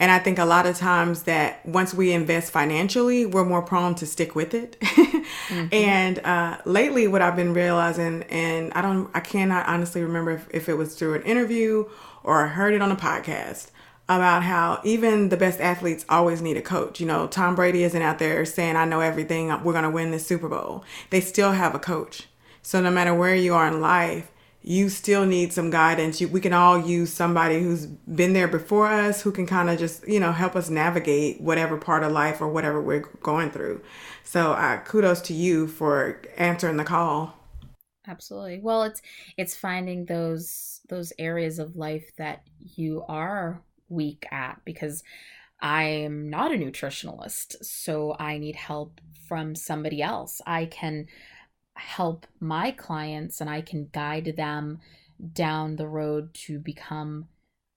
And 0.00 0.10
I 0.10 0.18
think 0.18 0.38
a 0.38 0.46
lot 0.46 0.64
of 0.64 0.78
times 0.78 1.24
that 1.24 1.64
once 1.66 1.92
we 1.92 2.12
invest 2.12 2.50
financially, 2.50 3.26
we're 3.26 3.44
more 3.44 3.60
prone 3.60 3.94
to 3.96 4.06
stick 4.06 4.34
with 4.34 4.54
it. 4.54 4.80
mm-hmm. 4.80 5.66
And 5.70 6.18
uh, 6.20 6.56
lately, 6.64 7.06
what 7.06 7.20
I've 7.20 7.36
been 7.36 7.52
realizing, 7.52 8.22
and 8.24 8.72
I 8.72 8.80
don't, 8.80 9.10
I 9.12 9.20
cannot 9.20 9.68
honestly 9.68 10.02
remember 10.02 10.32
if, 10.32 10.48
if 10.52 10.68
it 10.70 10.74
was 10.74 10.94
through 10.94 11.16
an 11.16 11.22
interview 11.24 11.84
or 12.24 12.46
I 12.46 12.48
heard 12.48 12.72
it 12.72 12.80
on 12.80 12.90
a 12.90 12.96
podcast 12.96 13.70
about 14.08 14.42
how 14.42 14.80
even 14.84 15.28
the 15.28 15.36
best 15.36 15.60
athletes 15.60 16.06
always 16.08 16.40
need 16.40 16.56
a 16.56 16.62
coach. 16.62 16.98
You 16.98 17.06
know, 17.06 17.26
Tom 17.26 17.54
Brady 17.54 17.84
isn't 17.84 18.02
out 18.02 18.18
there 18.18 18.44
saying, 18.46 18.76
I 18.76 18.86
know 18.86 19.00
everything, 19.00 19.48
we're 19.62 19.72
going 19.72 19.84
to 19.84 19.90
win 19.90 20.12
this 20.12 20.26
Super 20.26 20.48
Bowl. 20.48 20.82
They 21.10 21.20
still 21.20 21.52
have 21.52 21.74
a 21.74 21.78
coach. 21.78 22.26
So 22.62 22.80
no 22.80 22.90
matter 22.90 23.14
where 23.14 23.36
you 23.36 23.54
are 23.54 23.68
in 23.68 23.80
life, 23.80 24.32
you 24.62 24.88
still 24.88 25.24
need 25.24 25.52
some 25.52 25.70
guidance. 25.70 26.20
You, 26.20 26.28
we 26.28 26.40
can 26.40 26.52
all 26.52 26.78
use 26.78 27.12
somebody 27.12 27.62
who's 27.62 27.86
been 27.86 28.34
there 28.34 28.48
before 28.48 28.88
us 28.88 29.22
who 29.22 29.32
can 29.32 29.46
kind 29.46 29.70
of 29.70 29.78
just, 29.78 30.06
you 30.06 30.20
know, 30.20 30.32
help 30.32 30.54
us 30.54 30.68
navigate 30.68 31.40
whatever 31.40 31.76
part 31.76 32.02
of 32.02 32.12
life 32.12 32.40
or 32.40 32.48
whatever 32.48 32.80
we're 32.80 33.08
going 33.22 33.50
through. 33.50 33.80
So, 34.22 34.52
uh, 34.52 34.78
kudos 34.84 35.22
to 35.22 35.34
you 35.34 35.66
for 35.66 36.20
answering 36.36 36.76
the 36.76 36.84
call. 36.84 37.34
Absolutely. 38.06 38.60
Well, 38.60 38.82
it's 38.84 39.00
it's 39.36 39.56
finding 39.56 40.04
those 40.04 40.80
those 40.88 41.12
areas 41.18 41.58
of 41.58 41.76
life 41.76 42.10
that 42.18 42.42
you 42.58 43.04
are 43.08 43.62
weak 43.88 44.26
at 44.30 44.60
because 44.64 45.02
I 45.60 45.84
am 45.84 46.30
not 46.30 46.52
a 46.52 46.56
nutritionalist, 46.56 47.64
so 47.64 48.16
I 48.18 48.38
need 48.38 48.56
help 48.56 49.00
from 49.28 49.54
somebody 49.54 50.02
else. 50.02 50.40
I 50.46 50.66
can 50.66 51.06
help 51.80 52.26
my 52.38 52.70
clients 52.70 53.40
and 53.40 53.48
I 53.48 53.62
can 53.62 53.88
guide 53.92 54.34
them 54.36 54.80
down 55.32 55.76
the 55.76 55.88
road 55.88 56.32
to 56.34 56.58
become 56.58 57.28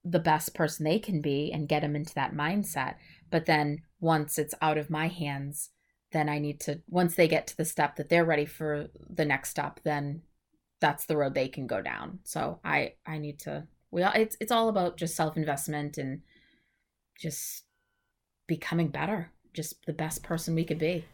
the 0.04 0.20
best 0.20 0.54
person 0.54 0.84
they 0.84 1.00
can 1.00 1.22
be 1.22 1.52
and 1.52 1.70
get 1.70 1.82
them 1.82 1.96
into 1.96 2.14
that 2.16 2.34
mindset. 2.34 2.96
But 3.30 3.46
then 3.46 3.82
once 4.00 4.38
it's 4.38 4.54
out 4.62 4.78
of 4.78 4.90
my 4.90 5.08
hands, 5.08 5.70
then 6.12 6.30
I 6.30 6.40
need 6.40 6.60
to 6.62 6.82
once 6.90 7.16
they 7.16 7.28
get 7.28 7.48
to 7.48 7.58
the 7.58 7.66
step 7.66 7.96
that 7.96 8.10
they're 8.10 8.26
ready 8.26 8.46
for 8.46 8.90
the 9.10 9.26
next 9.26 9.50
step, 9.50 9.80
then 9.84 10.22
that's 10.80 11.06
the 11.06 11.18
road 11.18 11.34
they 11.34 11.48
can 11.48 11.66
go 11.66 11.82
down. 11.82 12.20
So 12.24 12.60
I 12.64 12.94
I 13.06 13.18
need 13.18 13.40
to 13.40 13.68
we 13.90 14.04
all, 14.04 14.14
it's 14.14 14.36
it's 14.40 14.52
all 14.52 14.70
about 14.70 14.98
just 14.98 15.16
self-investment 15.16 15.98
and 15.98 16.22
just 17.18 17.64
becoming 18.48 18.90
better, 18.90 19.32
just 19.54 19.86
the 19.86 19.94
best 19.94 20.24
person 20.24 20.56
we 20.56 20.66
could 20.66 20.80
be. 20.80 21.06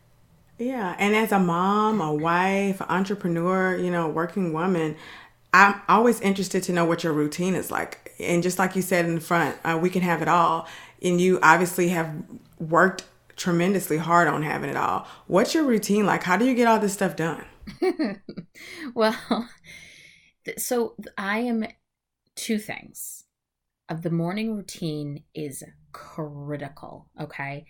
Yeah, 0.59 0.93
and 0.99 1.15
as 1.15 1.31
a 1.31 1.39
mom, 1.39 2.01
a 2.01 2.13
wife, 2.13 2.81
entrepreneur, 2.81 3.77
you 3.77 3.89
know, 3.89 4.09
working 4.09 4.51
woman, 4.51 4.97
I'm 5.53 5.81
always 5.87 6.19
interested 6.19 6.63
to 6.63 6.73
know 6.73 6.83
what 6.83 7.03
your 7.03 7.13
routine 7.13 7.55
is 7.55 7.71
like. 7.71 8.13
And 8.19 8.43
just 8.43 8.59
like 8.59 8.75
you 8.75 8.81
said 8.81 9.05
in 9.05 9.15
the 9.15 9.21
front, 9.21 9.57
uh, 9.63 9.79
we 9.81 9.89
can 9.89 10.01
have 10.01 10.21
it 10.21 10.27
all. 10.27 10.67
And 11.01 11.21
you 11.21 11.39
obviously 11.41 11.89
have 11.89 12.13
worked 12.59 13.05
tremendously 13.37 13.97
hard 13.97 14.27
on 14.27 14.43
having 14.43 14.69
it 14.69 14.75
all. 14.75 15.07
What's 15.27 15.55
your 15.55 15.63
routine 15.63 16.05
like? 16.05 16.23
How 16.23 16.35
do 16.35 16.45
you 16.45 16.53
get 16.53 16.67
all 16.67 16.77
this 16.77 16.91
stuff 16.91 17.15
done? 17.15 17.45
well, 18.93 19.47
so 20.57 20.95
I 21.17 21.39
am 21.39 21.65
two 22.35 22.59
things. 22.59 23.23
The 23.89 24.09
morning 24.09 24.55
routine 24.55 25.23
is 25.33 25.63
critical, 25.93 27.07
okay? 27.19 27.65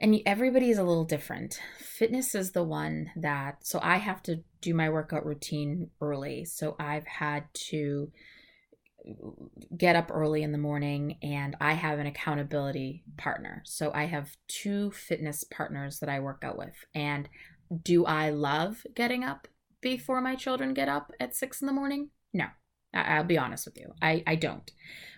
And 0.00 0.18
everybody 0.24 0.70
is 0.70 0.78
a 0.78 0.82
little 0.82 1.04
different. 1.04 1.60
Fitness 1.78 2.34
is 2.34 2.52
the 2.52 2.64
one 2.64 3.10
that, 3.16 3.58
so 3.66 3.78
I 3.82 3.98
have 3.98 4.22
to 4.24 4.42
do 4.62 4.74
my 4.74 4.88
workout 4.88 5.26
routine 5.26 5.90
early. 6.00 6.46
So 6.46 6.74
I've 6.80 7.06
had 7.06 7.44
to 7.68 8.10
get 9.76 9.96
up 9.96 10.10
early 10.12 10.42
in 10.42 10.52
the 10.52 10.58
morning 10.58 11.18
and 11.22 11.54
I 11.60 11.74
have 11.74 11.98
an 11.98 12.06
accountability 12.06 13.04
partner. 13.18 13.62
So 13.66 13.92
I 13.94 14.04
have 14.06 14.36
two 14.48 14.90
fitness 14.90 15.44
partners 15.44 16.00
that 16.00 16.08
I 16.08 16.20
work 16.20 16.42
out 16.44 16.56
with. 16.56 16.74
And 16.94 17.28
do 17.82 18.06
I 18.06 18.30
love 18.30 18.86
getting 18.94 19.22
up 19.22 19.48
before 19.82 20.20
my 20.22 20.34
children 20.34 20.74
get 20.74 20.88
up 20.88 21.12
at 21.20 21.36
six 21.36 21.60
in 21.60 21.66
the 21.66 21.72
morning? 21.72 22.08
No, 22.32 22.46
I'll 22.94 23.24
be 23.24 23.38
honest 23.38 23.66
with 23.66 23.76
you. 23.76 23.92
I, 24.00 24.22
I 24.26 24.36
don't. 24.36 24.70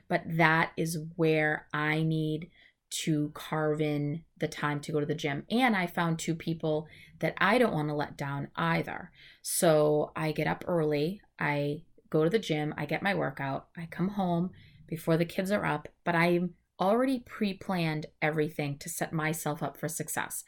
But 0.09 0.22
that 0.26 0.72
is 0.76 0.98
where 1.16 1.68
I 1.72 2.02
need 2.02 2.50
to 2.92 3.31
carve 3.33 3.81
in 3.81 4.22
the 4.37 4.48
time 4.48 4.78
to 4.78 4.92
go 4.92 5.00
to 5.00 5.07
the 5.07 5.14
gym. 5.14 5.44
And 5.50 5.74
I 5.74 5.87
found 5.87 6.18
two 6.18 6.35
people 6.35 6.87
that 7.20 7.35
I 7.38 7.57
don't 7.57 7.72
want 7.72 7.88
to 7.88 7.94
let 7.94 8.18
down 8.18 8.48
either. 8.55 9.11
So 9.40 10.12
I 10.14 10.33
get 10.33 10.46
up 10.46 10.64
early, 10.68 11.22
I 11.38 11.85
go 12.11 12.22
to 12.22 12.31
the 12.31 12.38
gym, 12.38 12.74
I 12.76 12.85
get 12.85 13.02
my 13.02 13.14
workout, 13.14 13.68
I 13.76 13.88
come 13.90 14.09
home 14.09 14.50
before 14.87 15.16
the 15.16 15.24
kids 15.24 15.50
are 15.50 15.64
up, 15.64 15.88
but 16.05 16.14
I'm 16.14 16.50
already 16.78 17.20
pre 17.20 17.55
planned 17.55 18.07
everything 18.20 18.76
to 18.78 18.90
set 18.90 19.12
myself 19.12 19.62
up 19.62 19.78
for 19.78 19.88
success. 19.88 20.44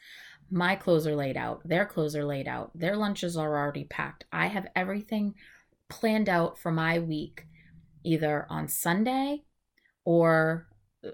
My 0.51 0.75
clothes 0.75 1.07
are 1.07 1.15
laid 1.15 1.37
out, 1.37 1.67
their 1.67 1.87
clothes 1.87 2.15
are 2.15 2.25
laid 2.25 2.47
out, 2.47 2.71
their 2.75 2.95
lunches 2.95 3.35
are 3.35 3.57
already 3.57 3.85
packed. 3.85 4.25
I 4.31 4.47
have 4.47 4.67
everything 4.75 5.33
planned 5.89 6.29
out 6.29 6.59
for 6.59 6.71
my 6.71 6.99
week, 6.99 7.47
either 8.03 8.45
on 8.51 8.67
Sunday 8.67 9.45
or 10.03 10.67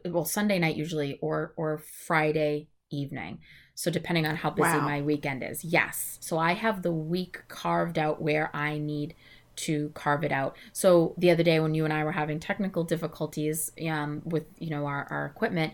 well 0.05 0.25
Sunday 0.25 0.59
night 0.59 0.75
usually 0.75 1.17
or 1.21 1.53
or 1.55 1.77
Friday 1.79 2.67
evening. 2.89 3.39
So 3.73 3.89
depending 3.89 4.27
on 4.27 4.35
how 4.35 4.49
busy 4.51 4.77
wow. 4.77 4.81
my 4.81 5.01
weekend 5.01 5.43
is. 5.43 5.63
Yes. 5.63 6.17
So 6.21 6.37
I 6.37 6.53
have 6.53 6.83
the 6.83 6.91
week 6.91 7.41
carved 7.47 7.97
out 7.97 8.21
where 8.21 8.55
I 8.55 8.77
need 8.77 9.15
to 9.55 9.89
carve 9.93 10.23
it 10.23 10.31
out. 10.31 10.55
So 10.73 11.13
the 11.17 11.31
other 11.31 11.43
day 11.43 11.59
when 11.59 11.73
you 11.73 11.85
and 11.85 11.93
I 11.93 12.03
were 12.03 12.11
having 12.11 12.39
technical 12.39 12.83
difficulties 12.83 13.71
um, 13.89 14.21
with 14.25 14.45
you 14.59 14.69
know 14.69 14.85
our, 14.85 15.07
our 15.09 15.25
equipment, 15.25 15.73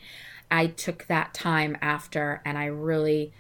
I 0.50 0.68
took 0.68 1.06
that 1.08 1.34
time 1.34 1.78
after 1.82 2.42
and 2.46 2.58
I 2.58 2.66
really 2.66 3.34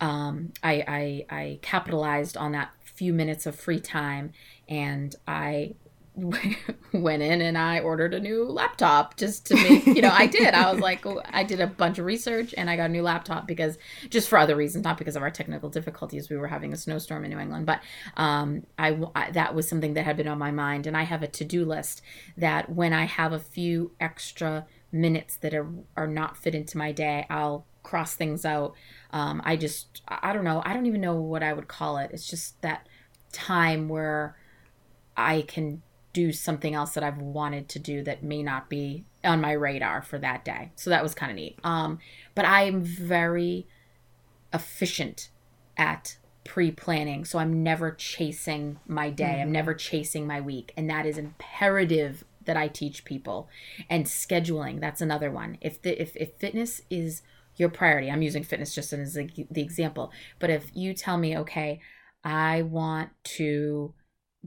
um, 0.00 0.52
I, 0.62 1.24
I 1.30 1.36
I 1.36 1.58
capitalized 1.62 2.36
on 2.36 2.52
that 2.52 2.72
few 2.82 3.12
minutes 3.12 3.46
of 3.46 3.56
free 3.56 3.80
time 3.80 4.32
and 4.68 5.14
I 5.26 5.74
went 6.92 7.22
in 7.22 7.40
and 7.40 7.56
I 7.56 7.80
ordered 7.80 8.12
a 8.12 8.20
new 8.20 8.44
laptop 8.44 9.16
just 9.16 9.46
to 9.46 9.54
make, 9.54 9.86
you 9.86 10.02
know, 10.02 10.10
I 10.12 10.26
did. 10.26 10.52
I 10.52 10.70
was 10.70 10.80
like, 10.80 11.06
I 11.32 11.42
did 11.42 11.60
a 11.60 11.66
bunch 11.66 11.98
of 11.98 12.04
research 12.04 12.54
and 12.56 12.68
I 12.68 12.76
got 12.76 12.90
a 12.90 12.92
new 12.92 13.02
laptop 13.02 13.46
because 13.46 13.78
just 14.10 14.28
for 14.28 14.36
other 14.36 14.54
reasons, 14.54 14.84
not 14.84 14.98
because 14.98 15.16
of 15.16 15.22
our 15.22 15.30
technical 15.30 15.70
difficulties. 15.70 16.28
We 16.28 16.36
were 16.36 16.48
having 16.48 16.74
a 16.74 16.76
snowstorm 16.76 17.24
in 17.24 17.30
New 17.30 17.38
England, 17.38 17.64
but 17.64 17.80
um, 18.18 18.66
I, 18.78 18.98
I 19.14 19.30
that 19.30 19.54
was 19.54 19.66
something 19.66 19.94
that 19.94 20.04
had 20.04 20.18
been 20.18 20.28
on 20.28 20.38
my 20.38 20.50
mind. 20.50 20.86
And 20.86 20.96
I 20.96 21.04
have 21.04 21.22
a 21.22 21.28
to 21.28 21.44
do 21.44 21.64
list 21.64 22.02
that 22.36 22.68
when 22.68 22.92
I 22.92 23.04
have 23.04 23.32
a 23.32 23.38
few 23.38 23.92
extra 23.98 24.66
minutes 24.90 25.36
that 25.36 25.54
are, 25.54 25.68
are 25.96 26.06
not 26.06 26.36
fit 26.36 26.54
into 26.54 26.76
my 26.76 26.92
day, 26.92 27.26
I'll 27.30 27.64
cross 27.82 28.14
things 28.14 28.44
out. 28.44 28.74
Um, 29.12 29.40
I 29.44 29.56
just, 29.56 30.02
I 30.06 30.34
don't 30.34 30.44
know. 30.44 30.62
I 30.64 30.74
don't 30.74 30.86
even 30.86 31.00
know 31.00 31.14
what 31.14 31.42
I 31.42 31.54
would 31.54 31.68
call 31.68 31.96
it. 31.96 32.10
It's 32.12 32.28
just 32.28 32.60
that 32.60 32.86
time 33.32 33.88
where 33.88 34.36
I 35.16 35.42
can 35.42 35.82
do 36.12 36.32
something 36.32 36.74
else 36.74 36.92
that 36.94 37.04
I've 37.04 37.18
wanted 37.18 37.68
to 37.70 37.78
do 37.78 38.02
that 38.04 38.22
may 38.22 38.42
not 38.42 38.68
be 38.68 39.04
on 39.24 39.40
my 39.40 39.52
radar 39.52 40.02
for 40.02 40.18
that 40.18 40.44
day. 40.44 40.72
So 40.74 40.90
that 40.90 41.02
was 41.02 41.14
kind 41.14 41.30
of 41.30 41.36
neat. 41.36 41.58
Um, 41.64 41.98
but 42.34 42.44
I'm 42.44 42.82
very 42.82 43.66
efficient 44.52 45.30
at 45.76 46.16
pre-planning 46.44 47.24
so 47.24 47.38
i'm 47.38 47.62
never 47.62 47.92
chasing 47.92 48.78
my 48.86 49.10
day 49.10 49.24
mm-hmm. 49.24 49.42
i'm 49.42 49.52
never 49.52 49.74
chasing 49.74 50.26
my 50.26 50.40
week 50.40 50.72
and 50.76 50.90
that 50.90 51.06
is 51.06 51.16
imperative 51.16 52.24
that 52.44 52.56
i 52.56 52.66
teach 52.66 53.04
people 53.04 53.48
and 53.88 54.06
scheduling 54.06 54.80
that's 54.80 55.00
another 55.00 55.30
one 55.30 55.56
if 55.60 55.80
the 55.82 56.00
if, 56.02 56.16
if 56.16 56.32
fitness 56.34 56.82
is 56.90 57.22
your 57.56 57.68
priority 57.68 58.10
i'm 58.10 58.22
using 58.22 58.42
fitness 58.42 58.74
just 58.74 58.92
as 58.92 59.16
a, 59.16 59.28
the 59.50 59.62
example 59.62 60.10
but 60.40 60.50
if 60.50 60.74
you 60.74 60.92
tell 60.92 61.16
me 61.16 61.38
okay 61.38 61.80
i 62.24 62.60
want 62.62 63.10
to 63.22 63.94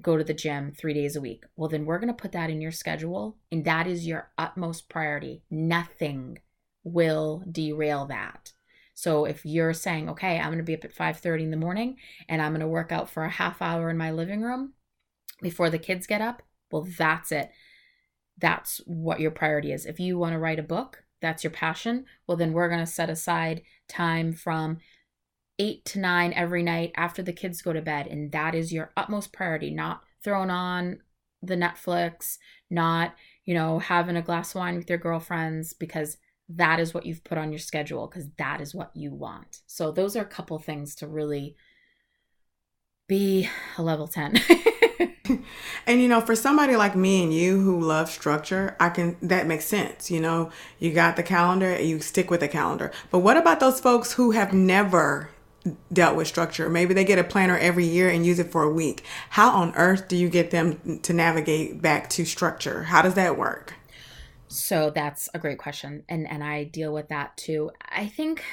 go 0.01 0.17
to 0.17 0.23
the 0.23 0.34
gym 0.34 0.71
three 0.71 0.93
days 0.93 1.15
a 1.15 1.21
week. 1.21 1.45
Well, 1.55 1.69
then 1.69 1.86
we're 1.86 1.99
going 1.99 2.13
to 2.13 2.13
put 2.13 2.34
that 2.34 2.49
in 2.49 2.62
your 2.62 2.71
schedule, 2.71 3.38
and 3.51 3.65
that 3.65 3.88
is 3.88 4.08
your 4.08 4.31
utmost 4.38 4.89
priority. 4.89 5.43
Nothing 5.49 6.39
will 6.84 7.43
derail 7.49 8.05
that. 8.05 8.53
So 8.93 9.25
if 9.25 9.45
you're 9.45 9.73
saying, 9.73 10.10
okay, 10.10 10.39
I'm 10.39 10.47
going 10.47 10.58
to 10.58 10.63
be 10.63 10.73
up 10.73 10.86
at 10.86 10.95
5:30 10.95 11.43
in 11.43 11.51
the 11.51 11.58
morning 11.58 11.97
and 12.29 12.41
I'm 12.41 12.53
going 12.53 12.62
to 12.62 12.67
work 12.67 12.93
out 12.93 13.10
for 13.10 13.25
a 13.25 13.29
half 13.29 13.62
hour 13.62 13.89
in 13.89 13.97
my 13.97 14.10
living 14.12 14.41
room 14.41 14.73
before 15.41 15.69
the 15.69 15.77
kids 15.77 16.08
get 16.08 16.21
up, 16.21 16.41
well, 16.71 16.88
that's 16.97 17.31
it. 17.34 17.51
That's 18.38 18.79
what 18.86 19.19
your 19.19 19.31
priority 19.31 19.73
is. 19.73 19.86
If 19.86 19.99
you 19.99 20.17
want 20.17 20.31
to 20.31 20.39
write 20.39 20.60
a 20.60 20.63
book, 20.63 21.03
that's 21.21 21.43
your 21.43 21.51
passion, 21.51 22.05
well, 22.25 22.38
then 22.38 22.53
we're 22.53 22.69
going 22.69 22.79
to 22.79 22.86
set 22.86 23.10
aside 23.10 23.63
time 23.89 24.31
from 24.31 24.77
eight 25.59 25.85
to 25.85 25.99
nine 25.99 26.33
every 26.33 26.63
night 26.63 26.91
after 26.95 27.21
the 27.21 27.33
kids 27.33 27.61
go 27.61 27.73
to 27.73 27.81
bed. 27.81 28.07
And 28.07 28.31
that 28.31 28.55
is 28.55 28.73
your 28.73 28.91
utmost 28.97 29.31
priority, 29.31 29.71
not 29.71 30.01
throwing 30.23 30.49
on 30.49 30.99
the 31.41 31.55
Netflix, 31.55 32.37
not, 32.69 33.15
you 33.45 33.53
know, 33.53 33.79
having 33.79 34.17
a 34.17 34.21
glass 34.21 34.51
of 34.51 34.59
wine 34.59 34.77
with 34.77 34.89
your 34.89 34.97
girlfriends, 34.97 35.73
because 35.73 36.17
that 36.49 36.79
is 36.79 36.93
what 36.93 37.05
you've 37.05 37.23
put 37.23 37.37
on 37.37 37.51
your 37.51 37.59
schedule, 37.59 38.07
because 38.07 38.27
that 38.37 38.61
is 38.61 38.75
what 38.75 38.91
you 38.95 39.13
want. 39.13 39.61
So 39.67 39.91
those 39.91 40.15
are 40.15 40.21
a 40.21 40.25
couple 40.25 40.57
things 40.59 40.95
to 40.95 41.07
really 41.07 41.55
be 43.07 43.49
a 43.77 43.83
level 43.83 44.07
10. 44.07 44.39
and 45.87 46.01
you 46.01 46.07
know, 46.07 46.21
for 46.21 46.35
somebody 46.35 46.75
like 46.75 46.95
me 46.95 47.23
and 47.23 47.33
you 47.33 47.61
who 47.61 47.79
love 47.79 48.09
structure, 48.09 48.75
I 48.79 48.89
can 48.89 49.17
that 49.21 49.47
makes 49.47 49.65
sense. 49.65 50.09
You 50.09 50.21
know, 50.21 50.51
you 50.79 50.93
got 50.93 51.15
the 51.15 51.23
calendar, 51.23 51.79
you 51.79 51.99
stick 51.99 52.29
with 52.29 52.39
the 52.39 52.47
calendar. 52.47 52.91
But 53.11 53.19
what 53.19 53.37
about 53.37 53.59
those 53.59 53.79
folks 53.79 54.13
who 54.13 54.31
have 54.31 54.53
never 54.53 55.29
dealt 55.91 56.15
with 56.15 56.28
structure? 56.28 56.69
Maybe 56.69 56.93
they 56.93 57.06
get 57.06 57.19
a 57.19 57.23
planner 57.23 57.58
every 57.58 57.86
year 57.86 58.10
and 58.10 58.25
use 58.25 58.39
it 58.39 58.51
for 58.51 58.63
a 58.63 58.69
week. 58.69 59.04
How 59.32 59.51
on 59.51 59.73
earth 59.75 60.08
do 60.08 60.15
you 60.15 60.30
get 60.30 60.51
them 60.51 60.99
to 60.99 61.13
navigate 61.13 61.82
back 61.82 62.10
to 62.12 62.25
structure? 62.25 62.84
How 62.84 63.01
does 63.01 63.15
that 63.15 63.38
work? 63.38 63.73
So 64.47 64.91
that's 64.93 65.28
a 65.34 65.39
great 65.39 65.58
question 65.58 66.04
and 66.08 66.30
and 66.30 66.43
I 66.43 66.65
deal 66.65 66.93
with 66.93 67.10
that 67.10 67.36
too. 67.36 67.71
I 67.89 68.08
think 68.08 68.43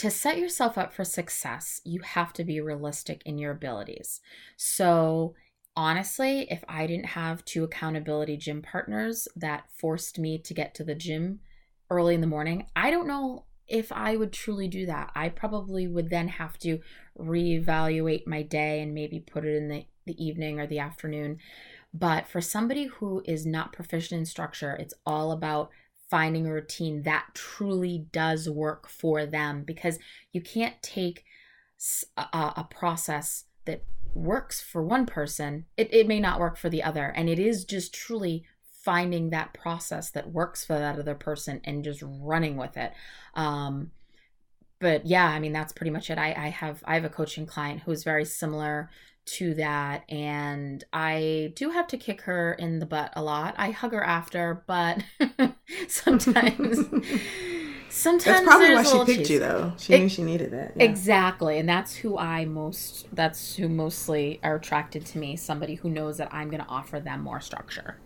to 0.00 0.10
set 0.10 0.38
yourself 0.38 0.78
up 0.78 0.94
for 0.94 1.04
success, 1.04 1.82
you 1.84 2.00
have 2.00 2.32
to 2.32 2.42
be 2.42 2.58
realistic 2.58 3.20
in 3.26 3.36
your 3.36 3.52
abilities. 3.52 4.22
So, 4.56 5.34
honestly, 5.76 6.46
if 6.50 6.64
I 6.66 6.86
didn't 6.86 7.04
have 7.04 7.44
two 7.44 7.64
accountability 7.64 8.38
gym 8.38 8.62
partners 8.62 9.28
that 9.36 9.64
forced 9.76 10.18
me 10.18 10.38
to 10.38 10.54
get 10.54 10.74
to 10.76 10.84
the 10.84 10.94
gym 10.94 11.40
early 11.90 12.14
in 12.14 12.22
the 12.22 12.26
morning, 12.26 12.64
I 12.74 12.90
don't 12.90 13.06
know 13.06 13.44
if 13.70 13.92
I 13.92 14.16
would 14.16 14.32
truly 14.32 14.68
do 14.68 14.84
that. 14.86 15.10
I 15.14 15.28
probably 15.28 15.86
would 15.86 16.10
then 16.10 16.28
have 16.28 16.58
to 16.58 16.80
reevaluate 17.18 18.26
my 18.26 18.42
day 18.42 18.82
and 18.82 18.92
maybe 18.92 19.20
put 19.20 19.44
it 19.44 19.56
in 19.56 19.68
the, 19.68 19.86
the 20.06 20.22
evening 20.22 20.58
or 20.58 20.66
the 20.66 20.80
afternoon. 20.80 21.38
But 21.94 22.26
for 22.26 22.40
somebody 22.40 22.86
who 22.86 23.22
is 23.24 23.46
not 23.46 23.72
proficient 23.72 24.18
in 24.18 24.26
structure, 24.26 24.72
it's 24.72 24.94
all 25.06 25.32
about 25.32 25.70
finding 26.10 26.46
a 26.46 26.52
routine 26.52 27.02
that 27.02 27.28
truly 27.34 28.06
does 28.12 28.50
work 28.50 28.88
for 28.88 29.24
them 29.24 29.62
because 29.62 29.98
you 30.32 30.40
can't 30.40 30.82
take 30.82 31.24
a, 32.16 32.22
a 32.32 32.68
process 32.68 33.44
that 33.64 33.84
works 34.12 34.60
for 34.60 34.82
one 34.82 35.06
person 35.06 35.64
it, 35.76 35.88
it 35.94 36.08
may 36.08 36.18
not 36.18 36.40
work 36.40 36.56
for 36.56 36.68
the 36.68 36.82
other 36.82 37.06
and 37.14 37.28
it 37.28 37.38
is 37.38 37.64
just 37.64 37.94
truly 37.94 38.44
finding 38.90 39.30
that 39.30 39.52
process 39.54 40.10
that 40.10 40.32
works 40.32 40.64
for 40.64 40.76
that 40.76 40.98
other 40.98 41.14
person 41.14 41.60
and 41.62 41.84
just 41.84 42.02
running 42.02 42.56
with 42.56 42.76
it. 42.76 42.92
Um 43.34 43.92
but 44.80 45.06
yeah 45.06 45.26
i 45.26 45.38
mean 45.38 45.52
that's 45.52 45.72
pretty 45.72 45.90
much 45.90 46.10
it. 46.10 46.18
I 46.18 46.32
i 46.32 46.48
have 46.48 46.82
i 46.86 46.94
have 46.94 47.04
a 47.04 47.08
coaching 47.08 47.46
client 47.46 47.82
who's 47.82 48.02
very 48.02 48.24
similar 48.24 48.90
to 49.26 49.54
that 49.54 50.02
and 50.08 50.82
i 50.92 51.52
do 51.54 51.70
have 51.70 51.86
to 51.88 51.96
kick 51.96 52.22
her 52.22 52.54
in 52.54 52.80
the 52.80 52.86
butt 52.86 53.12
a 53.14 53.22
lot. 53.22 53.54
I 53.58 53.70
hug 53.70 53.92
her 53.92 54.02
after 54.02 54.64
but 54.66 55.04
sometimes 55.88 56.78
sometimes 57.90 58.24
that's 58.24 58.44
probably 58.44 58.74
why 58.74 58.82
she 58.82 59.04
picked 59.04 59.18
cheese. 59.18 59.30
you 59.30 59.38
though. 59.38 59.72
She 59.78 59.92
it, 59.92 59.98
knew 60.00 60.08
she 60.08 60.22
needed 60.22 60.50
that 60.52 60.72
yeah. 60.76 60.84
exactly 60.84 61.58
and 61.58 61.68
that's 61.68 61.94
who 61.96 62.18
i 62.18 62.44
most 62.44 63.06
that's 63.14 63.54
who 63.54 63.68
mostly 63.68 64.40
are 64.42 64.56
attracted 64.56 65.04
to 65.06 65.18
me 65.18 65.36
somebody 65.36 65.74
who 65.74 65.90
knows 65.90 66.16
that 66.16 66.32
i'm 66.32 66.48
going 66.48 66.62
to 66.62 66.68
offer 66.68 66.98
them 66.98 67.20
more 67.20 67.40
structure 67.40 67.98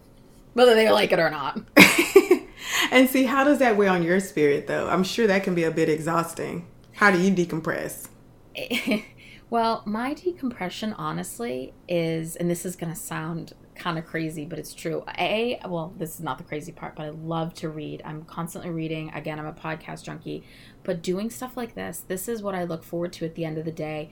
whether 0.55 0.75
they 0.75 0.91
like 0.91 1.13
it 1.13 1.19
or 1.19 1.31
not 1.31 1.61
and 2.91 3.09
see 3.09 3.25
how 3.25 3.45
does 3.45 3.59
that 3.59 3.77
weigh 3.77 3.89
on 3.89 4.03
your 4.03 4.19
spirit 4.19 4.67
though 4.67 4.89
i'm 4.89 5.05
sure 5.05 5.27
that 5.27 5.45
can 5.45 5.55
be 5.55 5.65
a 5.65 5.71
bit 5.71 5.89
exhausting 5.89 6.67
how 6.95 7.11
do 7.11 7.21
you 7.21 7.33
decompress 7.33 8.09
well, 9.51 9.83
my 9.85 10.15
decompression, 10.15 10.93
honestly, 10.95 11.75
is, 11.89 12.37
and 12.37 12.51
this 12.51 12.65
is 12.65 12.77
going 12.77 12.93
to 12.93 12.99
sound 12.99 13.55
kind 13.75 13.99
of 13.99 14.07
crazy, 14.07 14.45
but 14.45 14.59
it's 14.59 14.75
true. 14.75 15.05
A, 15.19 15.61
well, 15.67 15.93
this 15.99 16.15
is 16.15 16.21
not 16.21 16.39
the 16.39 16.45
crazy 16.45 16.73
part, 16.73 16.95
but 16.95 17.07
I 17.07 17.09
love 17.11 17.55
to 17.55 17.69
read. 17.69 18.03
I'm 18.05 18.25
constantly 18.25 18.71
reading. 18.71 19.11
Again, 19.13 19.39
I'm 19.39 19.47
a 19.47 19.53
podcast 19.53 20.05
junkie, 20.05 20.45
but 20.85 21.03
doing 21.03 21.31
stuff 21.31 21.57
like 21.57 21.75
this, 21.75 22.05
this 22.07 22.29
is 22.29 22.43
what 22.43 22.55
I 22.55 22.65
look 22.65 22.85
forward 22.85 23.13
to 23.15 23.25
at 23.25 23.35
the 23.35 23.45
end 23.45 23.59
of 23.59 23.65
the 23.65 23.73
day. 23.73 24.11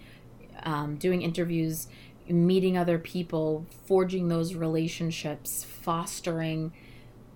Um, 0.65 0.97
doing 0.97 1.23
interviews, 1.23 1.89
meeting 2.29 2.77
other 2.77 2.99
people, 2.99 3.67
forging 3.87 4.29
those 4.29 4.55
relationships, 4.55 5.65
fostering 5.65 6.73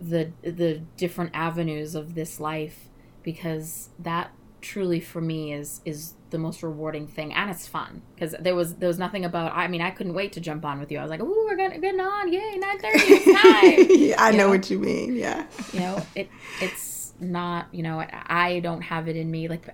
the 0.00 0.32
the 0.42 0.82
different 0.96 1.30
avenues 1.34 1.94
of 1.94 2.14
this 2.14 2.38
life, 2.40 2.88
because 3.22 3.90
that 3.98 4.32
truly 4.60 5.00
for 5.00 5.20
me 5.20 5.52
is 5.52 5.80
is 5.84 6.14
the 6.30 6.38
most 6.38 6.62
rewarding 6.62 7.06
thing. 7.06 7.32
And 7.32 7.50
it's 7.50 7.66
fun 7.66 8.02
because 8.14 8.34
there 8.40 8.54
was 8.54 8.76
there 8.76 8.88
was 8.88 8.98
nothing 8.98 9.24
about 9.24 9.52
i 9.54 9.68
mean 9.68 9.80
i 9.80 9.90
couldn't 9.90 10.14
wait 10.14 10.32
to 10.32 10.40
jump 10.40 10.64
on 10.64 10.80
with 10.80 10.90
you. 10.90 10.98
I 10.98 11.02
was 11.02 11.10
like 11.10 11.20
oh 11.22 11.46
we're 11.48 11.56
getting, 11.56 11.80
getting 11.80 12.00
on. 12.00 12.32
Yay 12.32 12.56
9 12.58 12.78
30 12.78 13.94
yeah, 13.96 14.16
i 14.18 14.30
know, 14.32 14.38
know, 14.38 14.48
what 14.50 14.68
you 14.70 14.78
mean 14.78 15.16
yeah. 15.16 15.46
You 15.72 15.80
know 15.80 16.06
it 16.14 16.28
it's 16.60 16.85
not 17.20 17.66
you 17.72 17.82
know 17.82 18.04
i 18.26 18.60
don't 18.60 18.82
have 18.82 19.08
it 19.08 19.16
in 19.16 19.30
me 19.30 19.48
like 19.48 19.68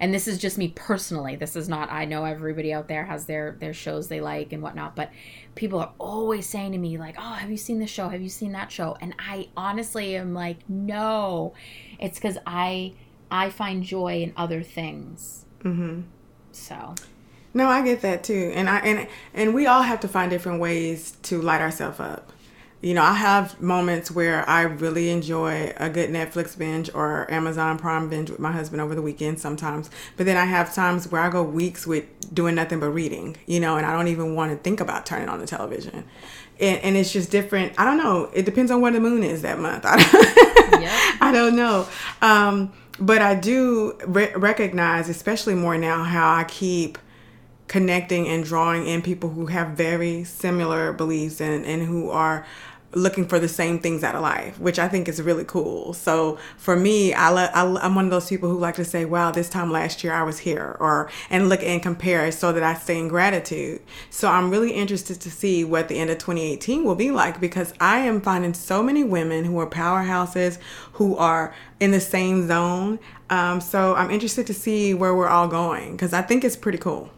and 0.00 0.12
this 0.12 0.26
is 0.26 0.38
just 0.38 0.58
me 0.58 0.68
personally 0.68 1.36
this 1.36 1.56
is 1.56 1.68
not 1.68 1.90
i 1.92 2.04
know 2.04 2.24
everybody 2.24 2.72
out 2.72 2.88
there 2.88 3.04
has 3.04 3.26
their 3.26 3.56
their 3.60 3.72
shows 3.72 4.08
they 4.08 4.20
like 4.20 4.52
and 4.52 4.62
whatnot 4.62 4.96
but 4.96 5.10
people 5.54 5.78
are 5.78 5.92
always 5.98 6.46
saying 6.46 6.72
to 6.72 6.78
me 6.78 6.98
like 6.98 7.16
oh 7.18 7.32
have 7.34 7.50
you 7.50 7.56
seen 7.56 7.78
this 7.78 7.90
show 7.90 8.08
have 8.08 8.22
you 8.22 8.28
seen 8.28 8.52
that 8.52 8.70
show 8.70 8.96
and 9.00 9.14
i 9.18 9.48
honestly 9.56 10.16
am 10.16 10.34
like 10.34 10.58
no 10.68 11.52
it's 11.98 12.18
because 12.18 12.38
i 12.46 12.92
i 13.30 13.48
find 13.50 13.82
joy 13.82 14.22
in 14.22 14.32
other 14.36 14.62
things 14.62 15.44
Mm-hmm. 15.64 16.02
So. 16.52 16.94
No, 17.54 17.68
I 17.68 17.82
get 17.82 18.02
that 18.02 18.24
too, 18.24 18.52
and 18.54 18.68
I 18.68 18.78
and 18.80 19.08
and 19.34 19.54
we 19.54 19.66
all 19.66 19.82
have 19.82 20.00
to 20.00 20.08
find 20.08 20.30
different 20.30 20.60
ways 20.60 21.12
to 21.22 21.40
light 21.40 21.60
ourselves 21.60 21.98
up. 21.98 22.32
You 22.80 22.94
know, 22.94 23.02
I 23.02 23.14
have 23.14 23.60
moments 23.60 24.08
where 24.10 24.48
I 24.48 24.62
really 24.62 25.10
enjoy 25.10 25.72
a 25.78 25.90
good 25.90 26.10
Netflix 26.10 26.56
binge 26.56 26.88
or 26.94 27.28
Amazon 27.28 27.76
Prime 27.76 28.08
binge 28.08 28.30
with 28.30 28.38
my 28.38 28.52
husband 28.52 28.80
over 28.80 28.94
the 28.94 29.02
weekend 29.02 29.40
sometimes. 29.40 29.90
But 30.16 30.26
then 30.26 30.36
I 30.36 30.44
have 30.44 30.72
times 30.72 31.10
where 31.10 31.20
I 31.20 31.28
go 31.28 31.42
weeks 31.42 31.88
with 31.88 32.04
doing 32.32 32.54
nothing 32.54 32.78
but 32.78 32.90
reading, 32.90 33.36
you 33.46 33.58
know, 33.58 33.76
and 33.76 33.84
I 33.84 33.92
don't 33.92 34.06
even 34.06 34.36
want 34.36 34.52
to 34.52 34.58
think 34.58 34.80
about 34.80 35.06
turning 35.06 35.28
on 35.28 35.40
the 35.40 35.46
television. 35.46 36.04
And, 36.60 36.78
and 36.82 36.96
it's 36.96 37.12
just 37.12 37.32
different. 37.32 37.72
I 37.78 37.84
don't 37.84 37.96
know. 37.96 38.30
It 38.32 38.44
depends 38.44 38.70
on 38.70 38.80
where 38.80 38.92
the 38.92 39.00
moon 39.00 39.24
is 39.24 39.42
that 39.42 39.58
month. 39.58 39.84
I 39.86 39.96
don't, 39.96 40.82
yeah. 40.82 41.16
I 41.20 41.32
don't 41.32 41.56
know. 41.56 41.88
Um, 42.22 42.72
but 43.00 43.22
I 43.22 43.34
do 43.34 43.98
re- 44.06 44.32
recognize, 44.34 45.08
especially 45.08 45.54
more 45.54 45.76
now, 45.76 46.04
how 46.04 46.32
I 46.32 46.44
keep 46.44 46.98
connecting 47.68 48.26
and 48.26 48.44
drawing 48.44 48.86
in 48.86 49.02
people 49.02 49.28
who 49.30 49.46
have 49.46 49.68
very 49.68 50.24
similar 50.24 50.92
beliefs 50.92 51.40
and, 51.40 51.64
and 51.64 51.82
who 51.82 52.10
are 52.10 52.46
looking 52.92 53.26
for 53.26 53.38
the 53.38 53.48
same 53.48 53.78
things 53.78 54.02
out 54.02 54.14
of 54.14 54.22
life, 54.22 54.58
which 54.58 54.78
I 54.78 54.88
think 54.88 55.08
is 55.08 55.20
really 55.20 55.44
cool. 55.44 55.92
So 55.92 56.38
for 56.56 56.74
me, 56.74 57.12
I, 57.12 57.28
le- 57.28 57.50
I 57.54 57.86
am 57.86 57.94
one 57.94 58.06
of 58.06 58.10
those 58.10 58.28
people 58.28 58.48
who 58.48 58.58
like 58.58 58.76
to 58.76 58.84
say, 58.84 59.04
"Wow, 59.04 59.30
this 59.30 59.50
time 59.50 59.70
last 59.70 60.02
year 60.02 60.12
I 60.12 60.22
was 60.22 60.38
here," 60.38 60.76
or 60.80 61.10
and 61.28 61.48
look 61.48 61.62
and 61.62 61.82
compare 61.82 62.30
so 62.32 62.52
that 62.52 62.62
I 62.62 62.74
stay 62.74 62.98
in 62.98 63.08
gratitude. 63.08 63.82
So 64.10 64.28
I'm 64.28 64.50
really 64.50 64.72
interested 64.72 65.20
to 65.20 65.30
see 65.30 65.64
what 65.64 65.88
the 65.88 65.98
end 65.98 66.10
of 66.10 66.18
2018 66.18 66.84
will 66.84 66.94
be 66.94 67.10
like 67.10 67.40
because 67.40 67.74
I 67.80 67.98
am 67.98 68.20
finding 68.20 68.54
so 68.54 68.82
many 68.82 69.04
women 69.04 69.44
who 69.44 69.58
are 69.58 69.68
powerhouses 69.68 70.58
who 70.92 71.16
are 71.16 71.54
in 71.80 71.90
the 71.90 72.00
same 72.00 72.46
zone. 72.48 72.98
Um, 73.30 73.60
so 73.60 73.94
I'm 73.94 74.10
interested 74.10 74.46
to 74.46 74.54
see 74.54 74.94
where 74.94 75.14
we're 75.14 75.28
all 75.28 75.48
going 75.48 75.92
because 75.92 76.12
I 76.12 76.22
think 76.22 76.44
it's 76.44 76.56
pretty 76.56 76.78
cool. 76.78 77.10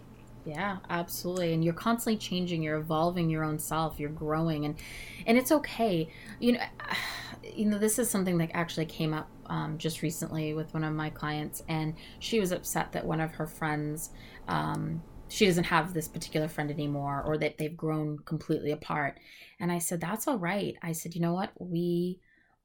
Yeah, 0.45 0.79
absolutely. 0.89 1.53
And 1.53 1.63
you're 1.63 1.75
constantly 1.75 2.17
changing, 2.19 2.63
you're 2.63 2.79
evolving 2.79 3.29
your 3.29 3.45
own 3.45 3.59
self, 3.59 4.01
you're 4.01 4.09
growing 4.11 4.65
and 4.65 4.79
and 5.27 5.37
it's 5.37 5.53
okay. 5.53 6.11
You 6.39 6.53
know, 6.53 6.61
you 7.43 7.67
know 7.67 7.79
this 7.79 7.99
is 7.99 8.11
something 8.11 8.39
that 8.39 8.51
actually 8.55 8.87
came 8.87 9.13
up 9.13 9.31
um, 9.47 9.77
just 9.79 10.03
recently 10.03 10.55
with 10.55 10.73
one 10.75 10.85
of 10.85 10.95
my 10.95 11.11
clients 11.11 11.63
and 11.69 11.95
she 12.21 12.41
was 12.41 12.53
upset 12.53 12.93
that 12.93 13.05
one 13.07 13.21
of 13.21 13.33
her 13.33 13.47
friends 13.47 14.11
um, 14.49 15.03
she 15.29 15.47
doesn't 15.47 15.65
have 15.65 15.93
this 15.95 16.09
particular 16.09 16.49
friend 16.49 16.71
anymore 16.71 17.23
or 17.25 17.37
that 17.39 17.59
they've 17.59 17.77
grown 17.77 18.19
completely 18.25 18.71
apart. 18.73 19.19
And 19.61 19.71
I 19.71 19.79
said, 19.79 20.01
That's 20.01 20.27
all 20.27 20.39
right. 20.39 20.75
I 20.83 20.93
said, 20.93 21.15
You 21.15 21.21
know 21.21 21.35
what? 21.35 21.53
We 21.59 22.19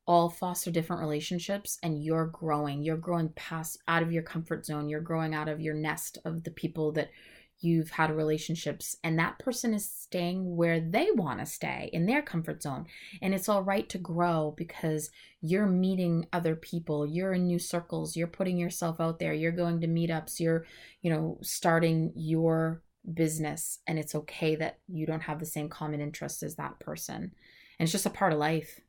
all 0.08 0.30
foster 0.30 0.72
different 0.72 1.02
relationships 1.02 1.80
and 1.84 2.04
you're 2.04 2.28
growing. 2.28 2.84
You're 2.84 2.98
growing 2.98 3.30
past 3.30 3.80
out 3.88 4.04
of 4.04 4.12
your 4.12 4.22
comfort 4.24 4.66
zone. 4.66 4.88
You're 4.88 5.02
growing 5.02 5.34
out 5.34 5.48
of 5.48 5.60
your 5.60 5.74
nest 5.74 6.20
of 6.26 6.44
the 6.44 6.52
people 6.52 6.92
that 6.94 7.10
you've 7.60 7.92
had 7.92 8.16
relationships 8.16 8.98
and 9.04 9.18
that 9.18 9.40
person 9.40 9.74
is 9.74 9.90
staying 9.90 10.56
where 10.56 10.80
they 10.80 11.10
want 11.12 11.40
to 11.40 11.46
stay 11.46 11.90
in 11.94 12.06
their 12.06 12.22
comfort 12.22 12.62
zone 12.62 12.86
and 13.22 13.34
it's 13.34 13.50
all 13.50 13.64
right 13.64 13.88
to 13.90 13.98
grow 13.98 14.54
because 14.58 15.10
you're 15.42 15.66
meeting 15.66 16.26
other 16.34 16.56
people 16.56 17.06
you're 17.06 17.34
in 17.34 17.48
new 17.48 17.60
circles 17.60 18.16
you're 18.16 18.28
putting 18.28 18.58
yourself 18.58 19.00
out 19.00 19.20
there 19.20 19.34
you're 19.34 19.52
going 19.52 19.80
to 19.80 19.88
meetups 19.88 20.40
you're 20.40 20.66
you 21.02 21.10
know 21.10 21.38
starting 21.42 22.12
your 22.16 22.82
business 23.14 23.80
and 23.88 23.98
it's 23.98 24.16
okay 24.16 24.56
that 24.56 24.80
you 24.88 25.06
don't 25.06 25.22
have 25.22 25.40
the 25.40 25.46
same 25.46 25.70
common 25.70 26.02
interests 26.02 26.44
as 26.44 26.56
that 26.56 26.80
person 26.80 27.16
and 27.16 27.32
it's 27.86 27.92
just 27.92 28.06
a 28.06 28.10
part 28.10 28.34
of 28.34 28.40
life 28.40 28.82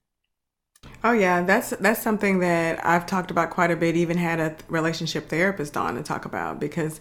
Oh 1.03 1.13
yeah, 1.13 1.43
that's 1.43 1.71
that's 1.71 2.03
something 2.03 2.41
that 2.41 2.85
I've 2.85 3.07
talked 3.07 3.31
about 3.31 3.51
quite 3.51 3.71
a 3.71 3.77
bit. 3.77 3.97
Even 3.97 4.19
had 4.19 4.41
a 4.41 4.57
relationship 4.69 5.29
therapist 5.29 5.77
on 5.77 5.95
to 5.97 6.03
talk 6.03 6.25
about 6.25 6.61
because 6.61 7.01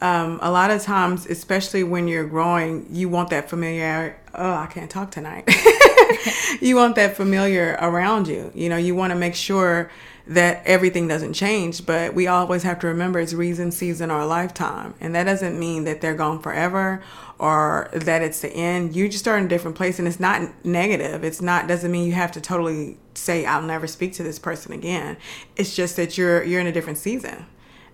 um, 0.00 0.38
a 0.40 0.50
lot 0.50 0.70
of 0.70 0.82
times, 0.82 1.26
especially 1.26 1.82
when 1.82 2.08
you're 2.08 2.26
growing, 2.26 2.86
you 2.90 3.08
want 3.08 3.30
that 3.30 3.50
familiarity. 3.50 4.16
Oh, 4.34 4.52
I 4.52 4.66
can't 4.66 4.90
talk 4.90 5.10
tonight. 5.10 5.44
you 6.60 6.76
want 6.76 6.94
that 6.96 7.16
familiar 7.16 7.76
around 7.80 8.28
you. 8.28 8.50
You 8.54 8.68
know, 8.68 8.76
you 8.76 8.94
want 8.94 9.12
to 9.12 9.18
make 9.18 9.34
sure 9.34 9.90
that 10.26 10.62
everything 10.64 11.08
doesn't 11.08 11.32
change, 11.32 11.84
but 11.84 12.14
we 12.14 12.28
always 12.28 12.62
have 12.62 12.78
to 12.78 12.86
remember 12.86 13.18
it's 13.18 13.34
reason, 13.34 13.72
season, 13.72 14.10
or 14.10 14.24
lifetime. 14.24 14.94
And 15.00 15.14
that 15.14 15.24
doesn't 15.24 15.58
mean 15.58 15.84
that 15.84 16.00
they're 16.00 16.14
gone 16.14 16.40
forever 16.40 17.02
or 17.38 17.90
that 17.92 18.22
it's 18.22 18.40
the 18.40 18.50
end. 18.50 18.94
You 18.94 19.08
just 19.08 19.26
are 19.26 19.36
in 19.36 19.46
a 19.46 19.48
different 19.48 19.76
place 19.76 19.98
and 19.98 20.06
it's 20.06 20.20
not 20.20 20.64
negative. 20.64 21.24
It's 21.24 21.42
not 21.42 21.66
doesn't 21.66 21.90
mean 21.90 22.06
you 22.06 22.12
have 22.12 22.32
to 22.32 22.40
totally 22.40 22.96
say 23.14 23.44
I'll 23.44 23.62
never 23.62 23.86
speak 23.86 24.12
to 24.14 24.22
this 24.22 24.38
person 24.38 24.72
again. 24.72 25.16
It's 25.56 25.74
just 25.74 25.96
that 25.96 26.16
you're 26.16 26.44
you're 26.44 26.60
in 26.60 26.66
a 26.66 26.72
different 26.72 26.98
season. 26.98 27.46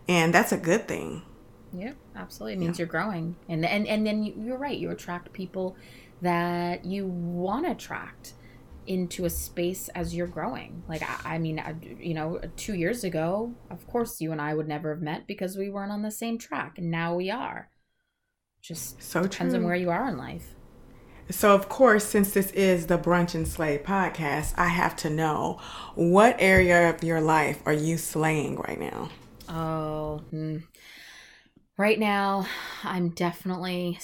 And 0.09 0.35
that's 0.35 0.53
a 0.53 0.59
good 0.59 0.87
thing. 0.87 1.23
Yeah, 1.77 1.93
absolutely. 2.15 2.55
It 2.55 2.59
means 2.59 2.79
yeah. 2.79 2.85
you're 2.85 2.91
growing. 2.91 3.37
And 3.49 3.65
and 3.65 3.87
and 3.87 4.07
then 4.07 4.23
you, 4.23 4.35
you're 4.39 4.59
right. 4.59 4.77
You 4.77 4.91
attract 4.91 5.33
people 5.33 5.77
that 6.23 6.85
you 6.85 7.07
want 7.07 7.67
to 7.67 7.73
attract 7.73 8.35
into 8.87 9.25
a 9.25 9.31
space 9.31 9.89
as 9.91 10.15
you're 10.15 10.27
growing. 10.27 10.83
Like, 10.89 11.03
I, 11.03 11.35
I 11.35 11.39
mean, 11.39 11.59
I, 11.59 11.75
you 12.01 12.15
know, 12.15 12.41
two 12.57 12.75
years 12.75 13.05
ago, 13.05 13.55
of 13.71 13.87
course, 13.87 14.21
you 14.21 14.33
and 14.33 14.41
I 14.41 14.55
would 14.55 14.69
never 14.69 14.95
have 14.95 15.03
met 15.03 15.27
because 15.27 15.57
we 15.57 15.69
weren't 15.69 15.93
on 15.93 16.03
the 16.03 16.11
same 16.11 16.39
track, 16.39 16.79
and 16.79 16.91
now 16.91 17.15
we 17.15 17.31
are. 17.31 17.71
Just 18.62 19.03
so 19.03 19.23
depends 19.23 19.55
true. 19.55 19.61
on 19.61 19.67
where 19.67 19.77
you 19.77 19.91
are 19.91 20.09
in 20.09 20.17
life. 20.17 20.55
So, 21.29 21.55
of 21.55 21.69
course, 21.69 22.05
since 22.05 22.31
this 22.31 22.53
is 22.53 22.87
the 22.87 22.99
Brunch 22.99 23.35
and 23.35 23.49
Slay 23.49 23.79
podcast, 23.79 24.55
I 24.57 24.69
have 24.69 24.95
to 24.97 25.11
know 25.11 25.61
what 25.97 26.37
area 26.39 26.89
of 26.89 27.03
your 27.03 27.21
life 27.21 27.61
are 27.67 27.73
you 27.73 27.99
slaying 27.99 28.57
right 28.57 28.79
now? 28.79 29.11
Oh, 29.49 30.19
hmm. 30.31 30.59
Right 31.77 31.99
now, 31.99 32.47
I'm 32.83 33.11
definitely 33.11 33.99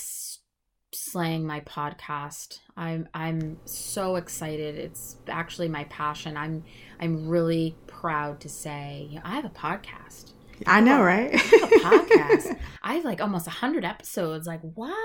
slaying 0.95 1.47
my 1.47 1.61
podcast. 1.61 2.59
I'm 2.77 3.09
I'm 3.15 3.59
so 3.65 4.17
excited. 4.17 4.77
It's 4.77 5.17
actually 5.29 5.69
my 5.69 5.85
passion. 5.85 6.37
I'm 6.37 6.65
I'm 7.01 7.29
really 7.29 7.77
proud 7.87 8.41
to 8.41 8.49
say 8.49 9.19
I 9.25 9.37
have 9.37 9.45
a 9.45 9.51
podcast. 9.51 10.33
I 10.67 10.81
know, 10.81 11.03
right? 11.03 11.35
Have 11.35 11.63
a 11.63 11.77
podcast. 11.77 12.59
I 12.83 12.95
have 12.95 13.05
like 13.05 13.21
almost 13.21 13.47
100 13.47 13.85
episodes. 13.85 14.47
Like, 14.47 14.61
what? 14.75 14.97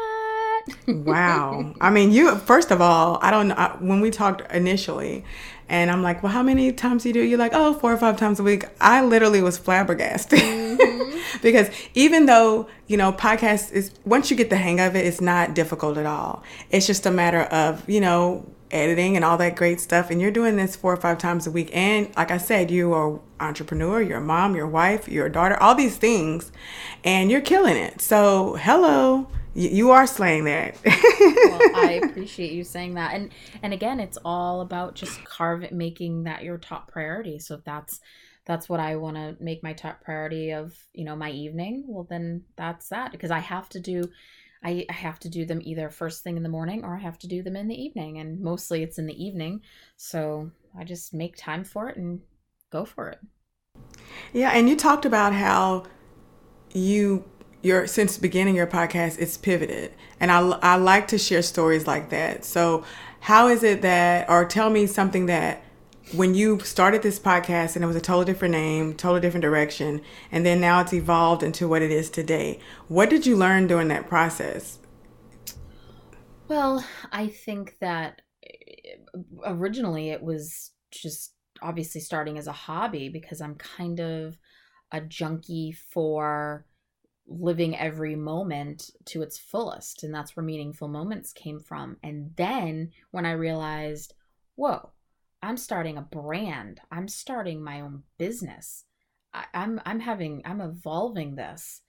wow. 0.88 1.73
I 1.81 1.89
mean, 1.89 2.12
you 2.12 2.36
first 2.36 2.71
of 2.71 2.81
all, 2.81 3.19
I 3.21 3.31
don't 3.31 3.49
know 3.49 3.77
when 3.79 4.01
we 4.01 4.10
talked 4.10 4.51
initially, 4.51 5.23
and 5.69 5.91
I'm 5.91 6.01
like, 6.01 6.23
well, 6.23 6.31
how 6.31 6.43
many 6.43 6.71
times 6.71 7.03
do 7.03 7.10
you 7.10 7.13
do? 7.13 7.21
You're 7.21 7.39
like, 7.39 7.53
oh, 7.53 7.73
four 7.73 7.93
or 7.93 7.97
five 7.97 8.17
times 8.17 8.39
a 8.39 8.43
week. 8.43 8.65
I 8.79 9.03
literally 9.03 9.41
was 9.41 9.57
flabbergasted 9.57 10.39
mm-hmm. 10.39 11.39
because 11.41 11.69
even 11.93 12.25
though, 12.25 12.67
you 12.88 12.97
know, 12.97 13.12
podcast 13.12 13.71
is, 13.73 13.91
once 14.05 14.31
you 14.31 14.38
get 14.38 14.49
the 14.49 14.55
hang 14.55 14.79
of 14.79 14.95
it, 14.95 15.05
it's 15.05 15.21
not 15.21 15.53
difficult 15.53 15.97
at 15.97 16.05
all. 16.05 16.43
It's 16.69 16.88
just 16.88 17.05
a 17.05 17.12
matter 17.12 17.41
of, 17.41 17.88
you 17.89 17.99
know, 17.99 18.49
editing 18.71 19.15
and 19.15 19.23
all 19.23 19.38
that 19.38 19.56
great 19.56 19.80
stuff. 19.80 20.10
And 20.10 20.21
you're 20.21 20.32
doing 20.32 20.56
this 20.56 20.75
four 20.75 20.93
or 20.93 20.97
five 20.97 21.17
times 21.17 21.47
a 21.47 21.51
week. 21.51 21.69
And 21.73 22.15
like 22.15 22.32
I 22.32 22.38
said, 22.38 22.71
you 22.71 22.93
are 22.93 23.19
entrepreneur, 23.39 24.01
you're 24.01 24.17
a 24.17 24.21
mom, 24.21 24.56
your 24.56 24.67
wife, 24.67 25.08
your 25.08 25.30
daughter, 25.30 25.62
all 25.62 25.75
these 25.75 25.97
things, 25.97 26.51
and 27.03 27.32
you're 27.32 27.41
killing 27.41 27.77
it. 27.77 28.01
So 28.01 28.56
hello 28.56 29.27
you 29.58 29.89
are 29.89 30.06
slaying 30.06 30.43
that. 30.43 30.77
well, 30.86 30.95
I 31.75 31.99
appreciate 32.03 32.51
you 32.51 32.63
saying 32.63 32.93
that. 32.93 33.15
And 33.15 33.32
and 33.63 33.73
again, 33.73 33.99
it's 33.99 34.17
all 34.23 34.62
about 34.62 34.93
just 34.93 35.23
carve 35.25 35.71
making 35.71 36.23
that 36.23 36.43
your 36.43 36.60
top 36.60 36.91
priority. 36.91 37.39
So 37.39 37.56
if 37.56 37.63
that's 37.63 37.99
that's 38.45 38.69
what 38.69 38.80
I 38.80 38.95
want 38.95 39.17
to 39.17 39.36
make 39.43 39.63
my 39.63 39.73
top 39.73 40.01
priority 40.01 40.51
of, 40.51 40.77
you 40.93 41.03
know, 41.03 41.15
my 41.15 41.32
evening, 41.32 41.86
well 41.88 42.06
then 42.08 42.43
that's 42.56 42.89
that 42.89 43.12
because 43.12 43.32
I 43.32 43.39
have 43.39 43.67
to 43.69 43.80
do 43.80 44.10
I, 44.63 44.86
I 44.89 44.93
have 44.93 45.20
to 45.20 45.30
do 45.30 45.46
them 45.46 45.62
either 45.63 45.89
first 45.89 46.24
thing 46.24 46.38
in 46.38 46.43
the 46.43 46.50
morning 46.50 46.84
or 46.84 46.96
I 46.96 47.00
have 47.00 47.20
to 47.20 47.28
do 47.28 47.43
them 47.43 47.56
in 47.56 47.67
the 47.67 47.82
evening 47.82 48.20
and 48.20 48.39
mostly 48.39 48.84
it's 48.84 48.98
in 48.98 49.06
the 49.06 49.24
evening. 49.24 49.62
So 49.96 50.52
I 50.78 50.84
just 50.84 51.13
make 51.13 51.36
time 51.38 51.63
for 51.63 51.89
it 51.89 51.98
and 51.98 52.22
go 52.72 52.86
for 52.86 53.10
it. 53.10 53.20
Yeah, 54.34 54.52
and 54.52 54.67
you 54.70 54.76
talked 54.76 55.06
about 55.06 55.34
how 55.34 55.84
you 56.74 57.24
your 57.62 57.88
since 57.88 58.17
beginning 58.17 58.56
your 58.56 58.67
podcast 58.67 59.17
it's 59.20 59.36
pivoted 59.36 59.91
and 60.20 60.32
I, 60.32 60.39
I 60.39 60.76
like 60.76 61.08
to 61.08 61.17
share 61.17 61.41
stories 61.41 61.88
like 61.88 62.10
that 62.12 62.46
so 62.46 62.84
how 63.20 63.48
is 63.48 63.63
it 63.63 63.82
that 63.82 64.30
or 64.30 64.46
tell 64.46 64.70
me 64.70 64.86
something 64.86 65.26
that 65.26 65.63
when 66.13 66.34
you 66.34 66.60
started 66.62 67.02
this 67.02 67.20
podcast 67.20 67.76
and 67.76 67.84
it 67.84 67.88
was 67.88 67.96
a 67.96 68.02
totally 68.02 68.26
different 68.26 68.52
name 68.52 68.93
totally 68.93 69.20
different 69.20 69.41
direction 69.41 70.02
and 70.32 70.46
then 70.46 70.60
now 70.60 70.80
it's 70.80 70.93
evolved 70.93 71.43
into 71.43 71.67
what 71.67 71.82
it 71.82 71.91
is 71.91 72.10
today 72.10 72.60
what 72.88 73.10
did 73.10 73.26
you 73.26 73.36
learn 73.36 73.67
during 73.67 73.88
that 73.88 74.08
process 74.08 74.80
well 76.48 76.84
i 77.12 77.28
think 77.28 77.78
that 77.80 78.22
eh, 78.43 78.96
originally 79.46 80.10
it 80.10 80.22
was 80.22 80.72
just 80.91 81.34
obviously 81.62 82.00
starting 82.00 82.38
as 82.38 82.48
a 82.48 82.52
hobby 82.52 83.10
because 83.10 83.41
i'm 83.41 83.56
kind 83.56 84.00
of 84.00 84.38
a 84.91 85.02
junkie 85.02 85.72
for 85.72 86.65
living 87.28 87.78
every 87.78 88.15
moment 88.15 88.89
to 89.06 89.22
its 89.22 89.38
fullest. 89.38 90.04
And 90.04 90.13
that's 90.13 90.36
where 90.36 90.46
meaningful 90.46 90.88
moments 90.88 91.34
came 91.34 91.60
from. 91.60 91.98
And 92.02 92.32
then 92.38 92.91
when 93.12 93.26
I 93.26 93.32
realized, 93.32 94.13
whoa, 94.56 94.91
I'm 95.41 95.58
starting 95.58 95.97
a 95.97 96.02
brand, 96.02 96.82
I'm 96.91 97.08
starting 97.08 97.63
my 97.63 97.82
own 97.82 98.04
business. 98.17 98.84
I, 99.34 99.45
I'm 99.54 99.82
I'm 99.86 100.00
having 100.00 100.41
I'm 100.45 100.62
evolving 100.62 101.36
this. 101.36 101.82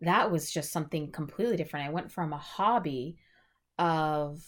That 0.00 0.30
was 0.30 0.50
just 0.50 0.72
something 0.72 1.12
completely 1.12 1.56
different. 1.56 1.86
I 1.86 1.92
went 1.92 2.12
from 2.12 2.32
a 2.32 2.38
hobby 2.38 3.16
of 3.78 4.42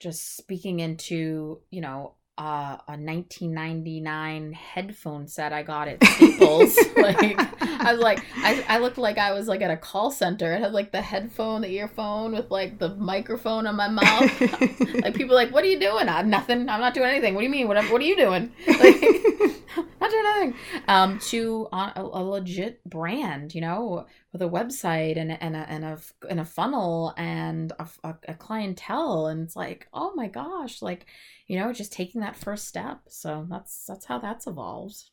just 0.00 0.36
speaking 0.36 0.80
into, 0.80 1.60
you 1.70 1.80
know, 1.80 2.14
uh, 2.36 2.78
a 2.88 2.96
1999 2.98 4.52
headphone 4.54 5.28
set 5.28 5.52
I 5.52 5.62
got 5.62 5.86
at 5.86 6.02
Staples. 6.02 6.76
like 6.96 7.38
I 7.62 7.92
was 7.92 8.00
like, 8.00 8.24
I, 8.36 8.64
I 8.68 8.78
looked 8.78 8.98
like 8.98 9.18
I 9.18 9.32
was 9.32 9.46
like 9.46 9.60
at 9.60 9.70
a 9.70 9.76
call 9.76 10.10
center. 10.10 10.52
It 10.52 10.60
had 10.60 10.72
like 10.72 10.90
the 10.90 11.00
headphone, 11.00 11.60
the 11.60 11.68
earphone 11.68 12.32
with 12.32 12.50
like 12.50 12.78
the 12.78 12.96
microphone 12.96 13.68
on 13.68 13.76
my 13.76 13.88
mouth. 13.88 14.40
like 15.02 15.14
people 15.14 15.36
like, 15.36 15.52
what 15.52 15.62
are 15.62 15.68
you 15.68 15.78
doing? 15.78 16.08
I'm 16.08 16.28
nothing. 16.28 16.68
I'm 16.68 16.80
not 16.80 16.94
doing 16.94 17.08
anything. 17.08 17.34
What 17.34 17.42
do 17.42 17.44
you 17.44 17.52
mean? 17.52 17.68
What 17.68 17.82
What 17.90 18.00
are 18.00 18.04
you 18.04 18.16
doing? 18.16 18.52
Like, 18.66 18.80
not 20.00 20.10
doing 20.10 20.24
anything. 20.26 20.54
Um, 20.88 21.20
to 21.30 21.68
a, 21.72 21.92
a 21.96 22.22
legit 22.22 22.82
brand, 22.84 23.54
you 23.54 23.60
know, 23.60 24.06
with 24.34 24.42
a 24.42 24.48
website 24.48 25.16
and 25.16 25.30
and 25.40 25.54
a 25.54 25.60
and 25.70 25.84
a 25.84 25.98
and 26.28 26.40
a 26.40 26.44
funnel 26.44 27.14
and 27.16 27.72
a, 27.78 27.88
a, 28.02 28.16
a 28.28 28.34
clientele, 28.34 29.28
and 29.28 29.44
it's 29.44 29.54
like, 29.54 29.86
oh 29.94 30.12
my 30.16 30.26
gosh, 30.26 30.82
like 30.82 31.06
you 31.46 31.56
know, 31.56 31.72
just 31.72 31.92
taking 31.92 32.20
that 32.20 32.36
first 32.36 32.66
step. 32.66 33.02
So 33.08 33.46
that's 33.48 33.86
that's 33.86 34.06
how 34.06 34.18
that's 34.18 34.48
evolved. 34.48 35.04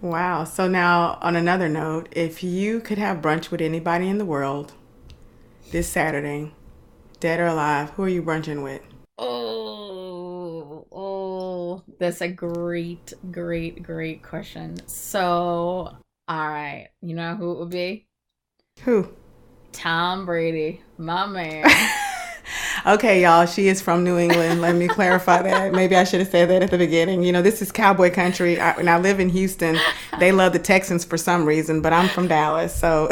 Wow. 0.00 0.42
So 0.42 0.66
now 0.66 1.18
on 1.22 1.36
another 1.36 1.68
note, 1.68 2.08
if 2.12 2.42
you 2.42 2.80
could 2.80 2.98
have 2.98 3.18
brunch 3.18 3.52
with 3.52 3.60
anybody 3.60 4.08
in 4.08 4.18
the 4.18 4.24
world 4.24 4.74
this 5.70 5.88
Saturday, 5.88 6.52
dead 7.20 7.38
or 7.38 7.46
alive, 7.46 7.90
who 7.90 8.02
are 8.02 8.08
you 8.08 8.22
brunching 8.22 8.64
with? 8.64 8.82
Oh, 9.18 10.86
oh, 10.90 11.84
that's 12.00 12.22
a 12.22 12.28
great, 12.28 13.12
great, 13.30 13.84
great 13.84 14.24
question. 14.24 14.76
So, 14.88 15.96
all 16.28 16.48
right, 16.48 16.88
you 17.00 17.14
know 17.14 17.36
who 17.36 17.52
it 17.52 17.58
would 17.60 17.70
be? 17.70 18.08
Who? 18.82 19.08
Tom 19.72 20.26
Brady, 20.26 20.82
my 20.98 21.26
man. 21.26 21.64
Okay, 22.86 23.22
y'all, 23.22 23.46
she 23.46 23.66
is 23.66 23.82
from 23.82 24.04
New 24.04 24.16
England. 24.16 24.60
Let 24.60 24.76
me 24.76 24.86
clarify 24.86 25.42
that. 25.42 25.72
Maybe 25.72 25.96
I 25.96 26.04
should 26.04 26.20
have 26.20 26.28
said 26.28 26.48
that 26.50 26.62
at 26.62 26.70
the 26.70 26.78
beginning. 26.78 27.24
You 27.24 27.32
know, 27.32 27.42
this 27.42 27.60
is 27.60 27.72
cowboy 27.72 28.12
country, 28.12 28.60
I, 28.60 28.70
and 28.74 28.88
I 28.88 28.98
live 29.00 29.18
in 29.18 29.28
Houston. 29.30 29.76
They 30.20 30.30
love 30.30 30.52
the 30.52 30.60
Texans 30.60 31.04
for 31.04 31.16
some 31.16 31.44
reason, 31.46 31.80
but 31.82 31.92
I'm 31.92 32.08
from 32.08 32.28
Dallas, 32.28 32.72
so. 32.72 33.08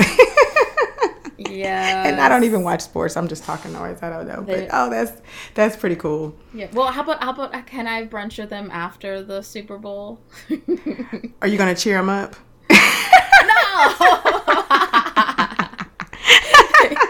yeah. 1.39 2.05
And 2.07 2.21
I 2.21 2.29
don't 2.29 2.45
even 2.45 2.63
watch 2.63 2.83
sports. 2.83 3.17
I'm 3.17 3.27
just 3.27 3.43
talking 3.43 3.73
noise. 3.73 3.99
I 4.03 4.11
don't 4.11 4.29
know, 4.29 4.45
but 4.47 4.69
oh, 4.73 4.91
that's 4.91 5.21
that's 5.55 5.75
pretty 5.77 5.97
cool. 5.97 6.37
Yeah. 6.53 6.69
Well, 6.73 6.93
how 6.93 7.03
about 7.03 7.23
how 7.23 7.31
about 7.33 7.67
can 7.67 7.89
I 7.89 8.07
brunch 8.07 8.39
with 8.39 8.51
them 8.51 8.71
after 8.71 9.23
the 9.23 9.43
Super 9.43 9.79
Bowl? 9.79 10.21
Are 11.43 11.49
you 11.49 11.59
gonna 11.59 11.75
cheer 11.75 11.97
them 11.97 12.09
up? 12.11 12.37
no. 12.71 14.44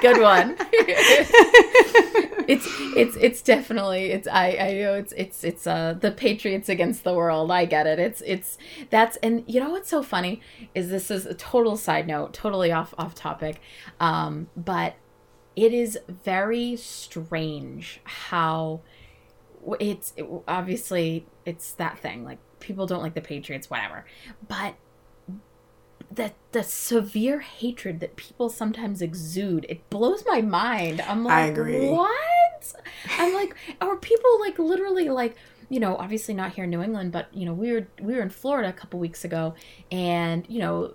Good 0.05 0.21
one. 0.21 0.55
it's 2.47 2.67
it's 2.95 3.17
it's 3.17 3.41
definitely 3.41 4.11
it's 4.11 4.29
I 4.29 4.49
I 4.61 4.73
know 4.75 4.93
it's 4.97 5.15
it's 5.17 5.43
it's 5.45 5.67
uh 5.67 5.95
the 5.99 6.11
Patriots 6.11 6.69
against 6.69 7.05
the 7.05 7.15
world. 7.15 7.51
I 7.51 7.65
get 7.65 7.87
it. 7.87 7.99
It's 7.99 8.23
it's 8.27 8.59
that's 8.91 9.17
and 9.23 9.45
you 9.47 9.61
know 9.61 9.71
what's 9.71 9.89
so 9.89 10.03
funny 10.03 10.43
is 10.75 10.91
this 10.91 11.11
is 11.11 11.25
a 11.25 11.33
total 11.33 11.79
side 11.79 12.07
note, 12.07 12.35
totally 12.35 12.71
off 12.71 12.93
off 12.99 13.15
topic. 13.15 13.63
Um 13.99 14.49
but 14.55 14.97
it 15.57 15.73
is 15.73 15.99
very 16.07 16.77
strange 16.77 18.03
how 18.05 18.83
it's 19.81 20.13
it, 20.19 20.27
obviously 20.47 21.25
it's 21.47 21.73
that 21.73 21.99
thing 21.99 22.25
like 22.25 22.41
people 22.61 22.87
don't 22.87 23.03
like 23.03 23.15
the 23.15 23.23
Patriots 23.23 23.71
whatever. 23.71 24.05
But 24.47 24.75
the 26.15 26.33
the 26.53 26.63
severe 26.63 27.41
hatred 27.41 28.01
that 28.01 28.17
people 28.17 28.49
sometimes 28.49 29.03
exude 29.03 29.67
it 29.69 29.89
blows 29.91 30.25
my 30.27 30.41
mind 30.41 31.01
i'm 31.03 31.25
like 31.25 31.35
I 31.35 31.47
agree. 31.47 31.89
what 31.91 32.11
what? 32.65 32.83
I'm 33.19 33.35
like, 33.35 33.55
are 33.81 33.97
people 33.97 34.41
like 34.41 34.59
literally 34.59 35.09
like 35.09 35.37
you 35.69 35.81
know, 35.81 35.97
obviously 35.97 36.35
not 36.35 36.53
here 36.53 36.65
in 36.65 36.71
New 36.71 36.83
England, 36.83 37.13
but 37.13 37.29
you 37.33 37.47
know, 37.47 37.53
we 37.53 37.73
were 37.73 37.87
we 38.01 38.15
were 38.15 38.23
in 38.23 38.31
Florida 38.31 38.69
a 38.69 38.73
couple 38.73 38.99
weeks 38.99 39.25
ago, 39.25 39.55
and 39.91 40.45
you 40.49 40.61
know, 40.61 40.95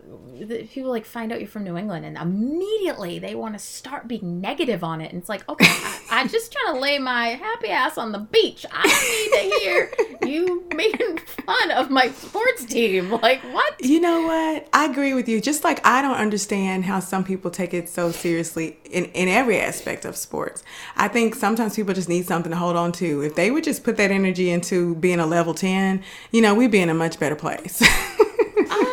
people 0.71 0.89
like 0.89 1.05
find 1.05 1.32
out 1.32 1.39
you're 1.39 1.47
from 1.47 1.63
New 1.63 1.77
England, 1.77 2.05
and 2.05 2.17
immediately 2.17 3.19
they 3.19 3.36
want 3.36 3.53
to 3.55 3.60
start 3.60 4.08
being 4.08 4.41
negative 4.41 4.84
on 4.84 5.01
it, 5.01 5.12
and 5.12 5.19
it's 5.19 5.29
like, 5.29 5.47
okay, 5.49 5.65
I, 5.67 5.99
I 6.12 6.27
just 6.27 6.51
trying 6.51 6.75
to 6.75 6.82
lay 6.82 6.99
my 6.99 7.29
happy 7.29 7.69
ass 7.69 7.97
on 7.97 8.12
the 8.12 8.19
beach. 8.19 8.65
I 8.71 8.88
need 8.88 9.51
to 9.51 9.60
hear 9.60 9.91
you 10.29 10.67
making 10.75 11.17
fun 11.45 11.71
of 11.71 11.89
my 11.89 12.10
sports 12.12 12.65
team. 12.65 13.12
Like 13.12 13.41
what? 13.53 13.84
You 13.84 13.99
know 13.99 14.21
what? 14.23 14.67
I 14.73 14.86
agree 14.86 15.13
with 15.13 15.27
you. 15.27 15.41
Just 15.41 15.63
like 15.63 15.86
I 15.86 16.01
don't 16.01 16.17
understand 16.17 16.86
how 16.86 16.99
some 16.99 17.23
people 17.23 17.51
take 17.51 17.73
it 17.73 17.89
so 17.89 18.12
seriously 18.12 18.77
in 18.86 19.05
in 19.05 19.27
every 19.27 19.60
aspect 19.60 20.05
of 20.05 20.15
sports. 20.15 20.63
I 20.95 21.08
think 21.08 21.36
sometimes 21.36 21.75
people 21.75 21.93
just 21.93 22.10
need 22.10 22.25
something 22.25 22.51
to 22.51 22.58
hold 22.58 22.75
on 22.75 22.91
to. 22.93 23.21
If 23.21 23.36
they 23.36 23.51
would 23.51 23.63
just 23.63 23.84
put 23.84 23.97
that 23.97 24.12
energy 24.12 24.49
in 24.49 24.59
into 24.60 24.95
being 24.95 25.19
a 25.19 25.26
level 25.26 25.54
10, 25.54 26.04
you 26.32 26.41
know, 26.41 26.54
we'd 26.54 26.72
be 26.72 26.80
in 26.80 26.89
a 26.89 26.93
much 26.93 27.19
better 27.19 27.36
place. 27.36 27.82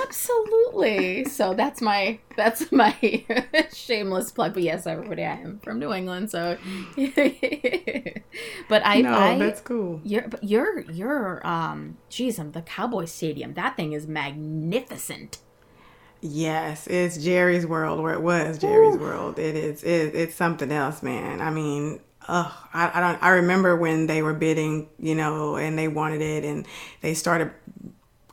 Absolutely. 0.07 1.25
So 1.25 1.55
that's 1.55 1.81
my 1.81 2.19
that's 2.37 2.71
my 2.73 2.95
shameless 3.75 4.31
plug. 4.31 4.55
But 4.55 4.63
yes, 4.63 4.87
everybody, 4.87 5.25
I 5.25 5.35
am 5.35 5.59
from 5.59 5.79
New 5.79 5.93
England, 5.93 6.31
so. 6.31 6.57
but 8.69 8.83
I, 8.85 9.01
no, 9.01 9.13
I, 9.13 9.39
that's 9.39 9.61
cool. 9.61 10.01
You're, 10.05 10.29
but 10.29 10.45
you're, 10.45 10.81
you're, 10.91 11.47
um, 11.47 11.97
geez, 12.09 12.39
I'm 12.39 12.53
the 12.53 12.63
Cowboy 12.63 13.07
Stadium. 13.07 13.55
That 13.55 13.77
thing 13.77 13.93
is 13.93 14.07
magnificent. 14.07 15.39
Yes, 16.21 16.87
it's 16.87 17.19
Jerry's 17.19 17.67
World, 17.67 18.01
where 18.01 18.15
it 18.15 18.23
was 18.23 18.59
Jerry's 18.59 18.97
Ooh. 18.97 19.01
World. 19.01 19.39
It 19.39 19.55
is, 19.55 19.83
it, 19.85 20.15
it's 20.15 20.35
something 20.35 20.73
else, 20.73 21.03
man. 21.03 21.41
I 21.41 21.51
mean, 21.51 22.01
oh, 22.29 22.69
I, 22.73 22.91
I 22.95 23.01
don't. 23.01 23.23
I 23.23 23.29
remember 23.31 23.77
when 23.77 24.07
they 24.07 24.23
were 24.23 24.35
bidding, 24.35 24.89
you 24.99 25.15
know, 25.15 25.57
and 25.57 25.79
they 25.79 25.89
wanted 25.89 26.23
it, 26.23 26.45
and 26.45 26.67
they 27.01 27.15
started 27.15 27.53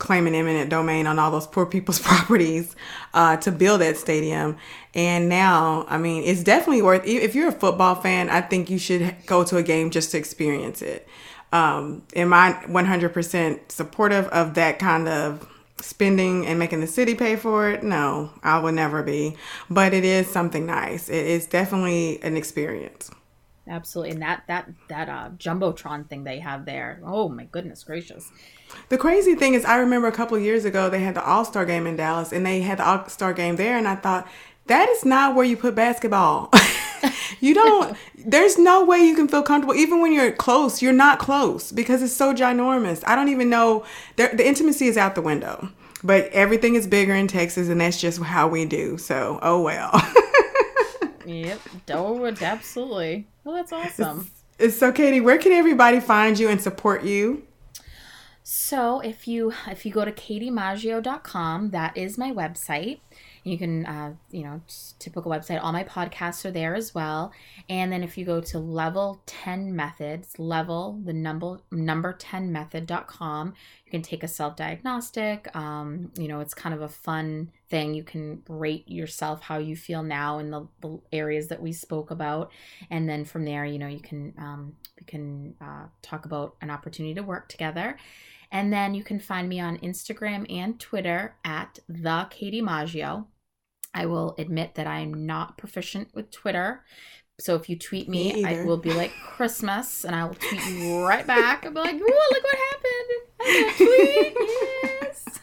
claiming 0.03 0.36
eminent 0.36 0.69
domain 0.69 1.08
on 1.08 1.17
all 1.17 1.32
those 1.32 1.47
poor 1.47 1.65
people's 1.65 1.99
properties 2.01 2.75
uh, 3.13 3.38
to 3.38 3.51
build 3.51 3.82
that 3.82 3.97
stadium. 3.97 4.58
And 4.93 5.29
now, 5.29 5.86
I 5.88 5.97
mean, 5.97 6.23
it's 6.23 6.43
definitely 6.43 6.82
worth. 6.82 7.06
If 7.06 7.36
you're 7.36 7.49
a 7.49 7.53
football 7.53 7.95
fan, 7.95 8.29
I 8.29 8.41
think 8.41 8.69
you 8.69 8.77
should 8.77 9.15
go 9.25 9.43
to 9.45 9.58
a 9.58 9.63
game 9.63 9.89
just 9.89 10.12
to 10.12 10.17
experience 10.17 10.82
it. 10.82 11.08
Um, 11.51 12.03
am 12.15 12.34
I 12.34 12.53
100% 12.65 13.71
supportive 13.71 14.27
of 14.27 14.56
that 14.56 14.79
kind 14.79 15.08
of 15.08 15.47
spending 15.79 16.47
and 16.47 16.58
making 16.58 16.82
the 16.82 16.88
city 16.88 17.13
pay 17.15 17.36
for 17.36 17.69
it? 17.69 17.84
No, 17.84 18.32
I 18.41 18.60
would 18.60 18.73
never 18.73 19.03
be. 19.03 19.38
But 19.69 19.93
it 19.93 20.03
is 20.03 20.27
something 20.27 20.65
nice. 20.65 21.10
It 21.10 21.25
is 21.25 21.45
definitely 21.45 22.21
an 22.23 22.36
experience. 22.36 23.12
Absolutely, 23.67 24.12
and 24.12 24.21
that 24.21 24.43
that 24.47 24.69
that 24.89 25.08
uh, 25.08 25.30
jumbotron 25.38 26.10
thing 26.10 26.26
they 26.26 26.39
have 26.39 26.65
there. 26.65 26.99
Oh 27.06 27.30
my 27.30 27.45
goodness 27.45 27.84
gracious! 27.84 28.30
The 28.89 28.97
crazy 28.97 29.36
thing 29.36 29.54
is, 29.54 29.63
I 29.63 29.78
remember 29.78 30.08
a 30.08 30.12
couple 30.12 30.38
years 30.38 30.65
ago 30.65 30.89
they 30.89 30.99
had 30.99 31.15
the 31.15 31.26
All 31.26 31.45
Star 31.45 31.65
game 31.65 31.88
in 31.88 31.95
Dallas, 31.95 32.34
and 32.34 32.45
they 32.45 32.62
had 32.62 32.80
the 32.80 32.86
All 32.86 33.08
Star 33.08 33.34
game 33.34 33.56
there, 33.56 33.78
and 33.78 33.88
I 33.88 33.95
thought 33.95 34.28
that 34.67 34.89
is 34.89 35.06
not 35.06 35.36
where 35.36 35.45
you 35.45 35.56
put 35.56 35.76
basketball. 35.76 36.52
you 37.39 37.54
don't. 37.54 37.97
there's 38.26 38.58
no 38.58 38.84
way 38.84 38.99
you 38.99 39.15
can 39.15 39.30
feel 39.30 39.43
comfortable, 39.43 39.76
even 39.76 40.02
when 40.02 40.12
you're 40.12 40.32
close. 40.34 40.82
You're 40.82 40.91
not 40.91 41.19
close 41.19 41.71
because 41.71 42.02
it's 42.02 42.13
so 42.13 42.34
ginormous. 42.34 43.02
I 43.08 43.15
don't 43.15 43.30
even 43.30 43.49
know. 43.49 43.86
The 44.17 44.45
intimacy 44.45 44.88
is 44.88 44.97
out 44.97 45.15
the 45.15 45.21
window. 45.21 45.69
But 46.06 46.26
everything 46.34 46.76
is 46.76 46.86
bigger 46.86 47.15
in 47.15 47.30
Texas, 47.30 47.69
and 47.69 47.80
that's 47.80 47.99
just 47.99 48.21
how 48.21 48.49
we 48.49 48.65
do. 48.65 48.97
So, 48.97 49.39
oh 49.41 49.62
well. 49.62 49.91
yep. 51.26 51.60
Oh, 51.92 52.26
absolutely. 52.26 53.28
Well, 53.44 53.56
that's 53.56 53.74
awesome. 53.74 54.30
So, 54.70 54.92
Katie, 54.92 55.20
where 55.20 55.38
can 55.38 55.52
everybody 55.52 56.00
find 56.00 56.38
you 56.38 56.48
and 56.48 56.62
support 56.62 57.04
you? 57.04 57.44
So, 58.44 59.00
if 59.00 59.28
you 59.28 59.54
if 59.68 59.86
you 59.86 59.92
go 59.92 60.06
to 60.06 60.12
katiemaggio.com, 60.12 61.72
that 61.72 61.98
is 61.98 62.18
my 62.18 62.32
website. 62.32 63.00
You 63.43 63.58
can, 63.58 63.86
uh, 63.86 64.13
you 64.32 64.43
know, 64.43 64.62
typical 64.99 65.32
website. 65.32 65.62
All 65.62 65.73
my 65.73 65.84
podcasts 65.84 66.45
are 66.45 66.51
there 66.51 66.75
as 66.75 66.95
well. 66.95 67.34
And 67.69 67.91
then 67.91 68.03
if 68.03 68.17
you 68.17 68.25
go 68.25 68.39
to 68.39 68.60
level 68.60 69.21
10 69.25 69.75
methods, 69.75 70.39
level, 70.39 70.99
the 71.03 71.13
number, 71.13 71.60
number 71.71 72.13
10 72.13 72.51
method.com, 72.51 73.53
you 73.86 73.91
can 73.91 74.01
take 74.01 74.23
a 74.23 74.27
self 74.27 74.56
diagnostic. 74.56 75.53
Um, 75.56 76.12
you 76.17 76.27
know, 76.27 76.39
it's 76.39 76.53
kind 76.53 76.73
of 76.73 76.82
a 76.82 76.88
fun 76.88 77.51
thing. 77.69 77.93
You 77.93 78.03
can 78.03 78.43
rate 78.47 78.88
yourself 78.88 79.41
how 79.41 79.58
you 79.58 79.75
feel 79.75 80.03
now 80.03 80.39
in 80.39 80.49
the, 80.49 80.67
the 80.82 80.99
areas 81.12 81.47
that 81.49 81.62
we 81.62 81.73
spoke 81.73 82.12
about. 82.12 82.51
And 82.89 83.10
then 83.10 83.25
from 83.25 83.43
there, 83.43 83.65
you 83.65 83.77
know, 83.77 83.88
you 83.88 83.99
can, 83.99 84.34
um, 84.38 84.77
we 84.97 85.06
can 85.06 85.56
uh, 85.60 85.88
talk 86.01 86.25
about 86.25 86.56
an 86.62 86.69
opportunity 86.69 87.13
to 87.15 87.23
work 87.23 87.49
together. 87.49 87.97
And 88.53 88.71
then 88.71 88.93
you 88.93 89.03
can 89.03 89.19
find 89.19 89.49
me 89.49 89.60
on 89.60 89.79
Instagram 89.79 90.45
and 90.47 90.79
Twitter 90.79 91.36
at 91.43 91.79
the 91.89 92.27
Katie 92.29 92.62
Maggio. 92.62 93.25
I 93.93 94.06
will 94.06 94.36
admit 94.38 94.75
that 94.75 94.88
I'm 94.88 95.25
not 95.25 95.58
proficient 95.58 96.10
with 96.13 96.32
Twitter. 96.32 96.84
So 97.39 97.56
if 97.56 97.67
you 97.67 97.77
tweet 97.77 98.08
me, 98.08 98.34
me 98.34 98.45
I 98.45 98.63
will 98.63 98.77
be 98.77 98.93
like 98.93 99.12
Christmas, 99.23 100.03
and 100.03 100.15
I 100.15 100.25
will 100.25 100.36
tweet 100.36 100.65
you 100.67 101.03
right 101.03 101.25
back. 101.25 101.65
I'll 101.65 101.71
be 101.71 101.79
like, 101.79 101.99
"Whoa, 101.99 102.32
look 102.32 102.43
what 102.43 102.58
happened! 102.71 103.10
I 103.41 103.73
tweet, 103.77 104.84
yes." 104.84 105.39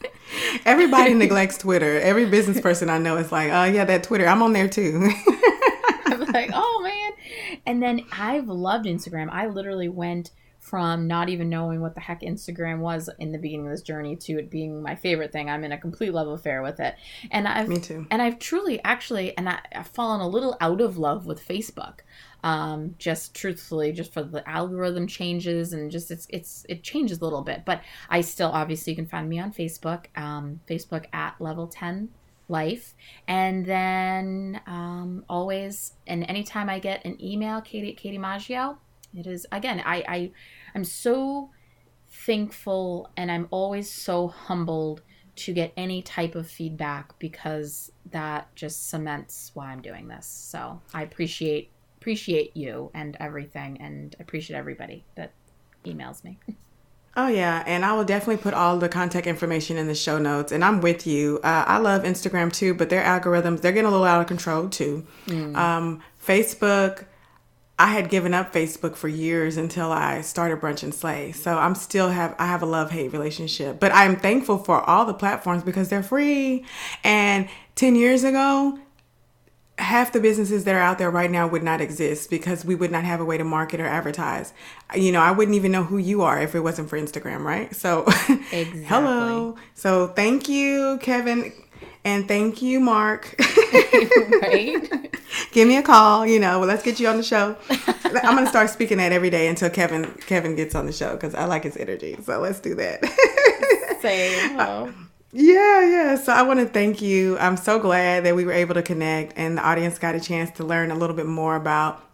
Everybody 0.64 1.14
neglects 1.14 1.58
Twitter. 1.58 2.00
Every 2.00 2.26
business 2.26 2.60
person 2.60 2.88
I 2.90 2.98
know 2.98 3.16
is 3.16 3.32
like, 3.32 3.50
"Oh 3.50 3.64
yeah, 3.64 3.84
that 3.84 4.04
Twitter. 4.04 4.26
I'm 4.26 4.42
on 4.42 4.52
there 4.52 4.68
too." 4.68 5.10
I'm 6.06 6.20
like, 6.26 6.50
"Oh 6.54 6.80
man!" 6.82 7.60
And 7.66 7.82
then 7.82 8.06
I've 8.12 8.48
loved 8.48 8.86
Instagram. 8.86 9.28
I 9.30 9.46
literally 9.46 9.88
went 9.88 10.30
from 10.60 11.06
not 11.06 11.30
even 11.30 11.48
knowing 11.48 11.80
what 11.80 11.94
the 11.94 12.00
heck 12.00 12.20
Instagram 12.20 12.80
was 12.80 13.08
in 13.18 13.32
the 13.32 13.38
beginning 13.38 13.66
of 13.66 13.72
this 13.72 13.80
journey 13.80 14.14
to 14.14 14.38
it 14.38 14.50
being 14.50 14.82
my 14.82 14.94
favorite 14.94 15.32
thing. 15.32 15.48
I'm 15.48 15.64
in 15.64 15.72
a 15.72 15.78
complete 15.78 16.12
love 16.12 16.28
affair 16.28 16.62
with 16.62 16.78
it. 16.78 16.94
And 17.30 17.48
I've 17.48 17.68
Me 17.68 17.80
too. 17.80 18.06
And 18.10 18.20
I've 18.20 18.38
truly 18.38 18.80
actually 18.84 19.36
and 19.36 19.48
I, 19.48 19.58
have 19.72 19.86
fallen 19.88 20.20
a 20.20 20.28
little 20.28 20.56
out 20.60 20.82
of 20.82 20.98
love 20.98 21.26
with 21.26 21.46
Facebook. 21.46 22.00
Um, 22.44 22.94
just 22.98 23.34
truthfully, 23.34 23.92
just 23.92 24.12
for 24.12 24.22
the 24.22 24.48
algorithm 24.48 25.06
changes 25.06 25.72
and 25.72 25.90
just 25.90 26.10
it's 26.10 26.26
it's 26.30 26.64
it 26.68 26.82
changes 26.82 27.20
a 27.20 27.24
little 27.24 27.42
bit. 27.42 27.64
But 27.64 27.82
I 28.08 28.20
still 28.20 28.50
obviously 28.50 28.92
you 28.92 28.96
can 28.96 29.06
find 29.06 29.28
me 29.28 29.38
on 29.38 29.52
Facebook, 29.52 30.06
um, 30.16 30.60
Facebook 30.68 31.06
at 31.12 31.40
level 31.40 31.66
10 31.66 32.10
life 32.48 32.94
and 33.28 33.64
then 33.64 34.60
um, 34.66 35.24
always 35.28 35.92
and 36.08 36.28
anytime 36.28 36.68
i 36.68 36.80
get 36.80 37.04
an 37.04 37.16
email 37.22 37.60
katie 37.60 37.92
katie 37.92 38.18
maggio 38.18 38.76
it 39.14 39.26
is 39.26 39.46
again 39.52 39.82
i 39.84 40.04
i 40.08 40.30
I'm 40.74 40.84
so 40.84 41.50
thankful 42.10 43.10
and 43.16 43.30
I'm 43.30 43.48
always 43.50 43.90
so 43.90 44.28
humbled 44.28 45.02
to 45.36 45.52
get 45.52 45.72
any 45.76 46.02
type 46.02 46.34
of 46.34 46.48
feedback 46.48 47.18
because 47.18 47.92
that 48.10 48.54
just 48.54 48.90
cements 48.90 49.52
why 49.54 49.66
I'm 49.66 49.80
doing 49.80 50.08
this. 50.08 50.26
So 50.26 50.80
I 50.92 51.02
appreciate 51.02 51.70
appreciate 51.98 52.56
you 52.56 52.90
and 52.94 53.16
everything 53.20 53.78
and 53.80 54.16
appreciate 54.20 54.56
everybody 54.56 55.04
that 55.16 55.32
emails 55.84 56.24
me. 56.24 56.38
Oh 57.16 57.26
yeah, 57.26 57.64
and 57.66 57.84
I 57.84 57.92
will 57.94 58.04
definitely 58.04 58.40
put 58.40 58.54
all 58.54 58.78
the 58.78 58.88
contact 58.88 59.26
information 59.26 59.76
in 59.76 59.88
the 59.88 59.96
show 59.96 60.20
notes. 60.20 60.52
And 60.52 60.64
I'm 60.64 60.80
with 60.80 61.08
you. 61.08 61.40
Uh, 61.42 61.64
I 61.66 61.78
love 61.78 62.04
Instagram 62.04 62.52
too, 62.52 62.72
but 62.72 62.88
their 62.88 63.02
algorithms 63.02 63.60
they're 63.60 63.72
getting 63.72 63.88
a 63.88 63.90
little 63.90 64.06
out 64.06 64.20
of 64.20 64.28
control 64.28 64.68
too. 64.68 65.04
Mm. 65.26 65.56
Um, 65.56 66.02
Facebook, 66.24 67.06
I 67.80 67.86
had 67.86 68.10
given 68.10 68.34
up 68.34 68.52
Facebook 68.52 68.94
for 68.94 69.08
years 69.08 69.56
until 69.56 69.90
I 69.90 70.20
started 70.20 70.60
Brunch 70.60 70.82
and 70.82 70.94
Slay. 70.94 71.32
So 71.32 71.56
I'm 71.56 71.74
still 71.74 72.10
have 72.10 72.36
I 72.38 72.46
have 72.46 72.62
a 72.62 72.66
love 72.66 72.90
hate 72.90 73.10
relationship, 73.10 73.80
but 73.80 73.90
I'm 73.94 74.16
thankful 74.16 74.58
for 74.58 74.82
all 74.82 75.06
the 75.06 75.14
platforms 75.14 75.62
because 75.62 75.88
they're 75.88 76.02
free. 76.02 76.66
And 77.02 77.48
10 77.76 77.94
years 77.96 78.22
ago, 78.22 78.78
half 79.78 80.12
the 80.12 80.20
businesses 80.20 80.64
that 80.64 80.74
are 80.74 80.80
out 80.80 80.98
there 80.98 81.10
right 81.10 81.30
now 81.30 81.48
would 81.48 81.62
not 81.62 81.80
exist 81.80 82.28
because 82.28 82.66
we 82.66 82.74
would 82.74 82.90
not 82.90 83.04
have 83.04 83.18
a 83.18 83.24
way 83.24 83.38
to 83.38 83.44
market 83.44 83.80
or 83.80 83.86
advertise. 83.86 84.52
You 84.94 85.10
know, 85.10 85.22
I 85.22 85.30
wouldn't 85.30 85.54
even 85.54 85.72
know 85.72 85.84
who 85.84 85.96
you 85.96 86.20
are 86.20 86.38
if 86.38 86.54
it 86.54 86.60
wasn't 86.60 86.90
for 86.90 87.00
Instagram, 87.00 87.44
right? 87.44 87.74
So, 87.74 88.02
exactly. 88.52 88.84
hello. 88.84 89.56
So, 89.74 90.08
thank 90.08 90.50
you, 90.50 90.98
Kevin. 91.00 91.50
And 92.04 92.28
thank 92.28 92.60
you, 92.60 92.78
Mark. 92.78 93.40
right. 94.42 95.16
Give 95.52 95.66
me 95.68 95.76
a 95.76 95.82
call. 95.82 96.26
You 96.26 96.40
know, 96.40 96.58
well, 96.58 96.68
let's 96.68 96.82
get 96.82 97.00
you 97.00 97.08
on 97.08 97.16
the 97.16 97.22
show. 97.22 97.56
I'm 98.04 98.34
gonna 98.34 98.46
start 98.46 98.70
speaking 98.70 98.98
that 98.98 99.12
every 99.12 99.30
day 99.30 99.48
until 99.48 99.70
Kevin 99.70 100.12
Kevin 100.26 100.56
gets 100.56 100.74
on 100.74 100.86
the 100.86 100.92
show 100.92 101.12
because 101.12 101.34
I 101.34 101.44
like 101.44 101.64
his 101.64 101.76
energy. 101.76 102.16
So 102.22 102.40
let's 102.40 102.60
do 102.60 102.74
that. 102.76 103.04
Same. 104.02 104.58
Oh. 104.58 104.92
Yeah, 105.32 105.84
yeah. 105.86 106.14
So 106.16 106.32
I 106.32 106.42
want 106.42 106.58
to 106.58 106.66
thank 106.66 107.00
you. 107.00 107.38
I'm 107.38 107.56
so 107.56 107.78
glad 107.78 108.24
that 108.24 108.34
we 108.34 108.44
were 108.44 108.52
able 108.52 108.74
to 108.74 108.82
connect 108.82 109.34
and 109.36 109.58
the 109.58 109.62
audience 109.62 109.98
got 109.98 110.16
a 110.16 110.20
chance 110.20 110.50
to 110.52 110.64
learn 110.64 110.90
a 110.90 110.96
little 110.96 111.14
bit 111.14 111.26
more 111.26 111.54
about 111.54 112.09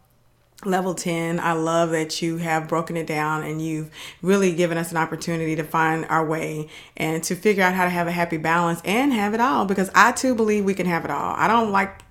level 0.64 0.94
10 0.94 1.38
i 1.38 1.52
love 1.52 1.90
that 1.90 2.22
you 2.22 2.38
have 2.38 2.66
broken 2.66 2.96
it 2.96 3.06
down 3.06 3.42
and 3.42 3.60
you've 3.60 3.90
really 4.22 4.54
given 4.54 4.78
us 4.78 4.90
an 4.90 4.96
opportunity 4.96 5.54
to 5.54 5.62
find 5.62 6.06
our 6.06 6.24
way 6.24 6.66
and 6.96 7.22
to 7.22 7.34
figure 7.34 7.62
out 7.62 7.74
how 7.74 7.84
to 7.84 7.90
have 7.90 8.06
a 8.06 8.12
happy 8.12 8.38
balance 8.38 8.80
and 8.84 9.12
have 9.12 9.34
it 9.34 9.40
all 9.40 9.66
because 9.66 9.90
i 9.94 10.10
too 10.12 10.34
believe 10.34 10.64
we 10.64 10.72
can 10.72 10.86
have 10.86 11.04
it 11.04 11.10
all 11.10 11.34
i 11.36 11.46
don't 11.46 11.70
like 11.70 12.02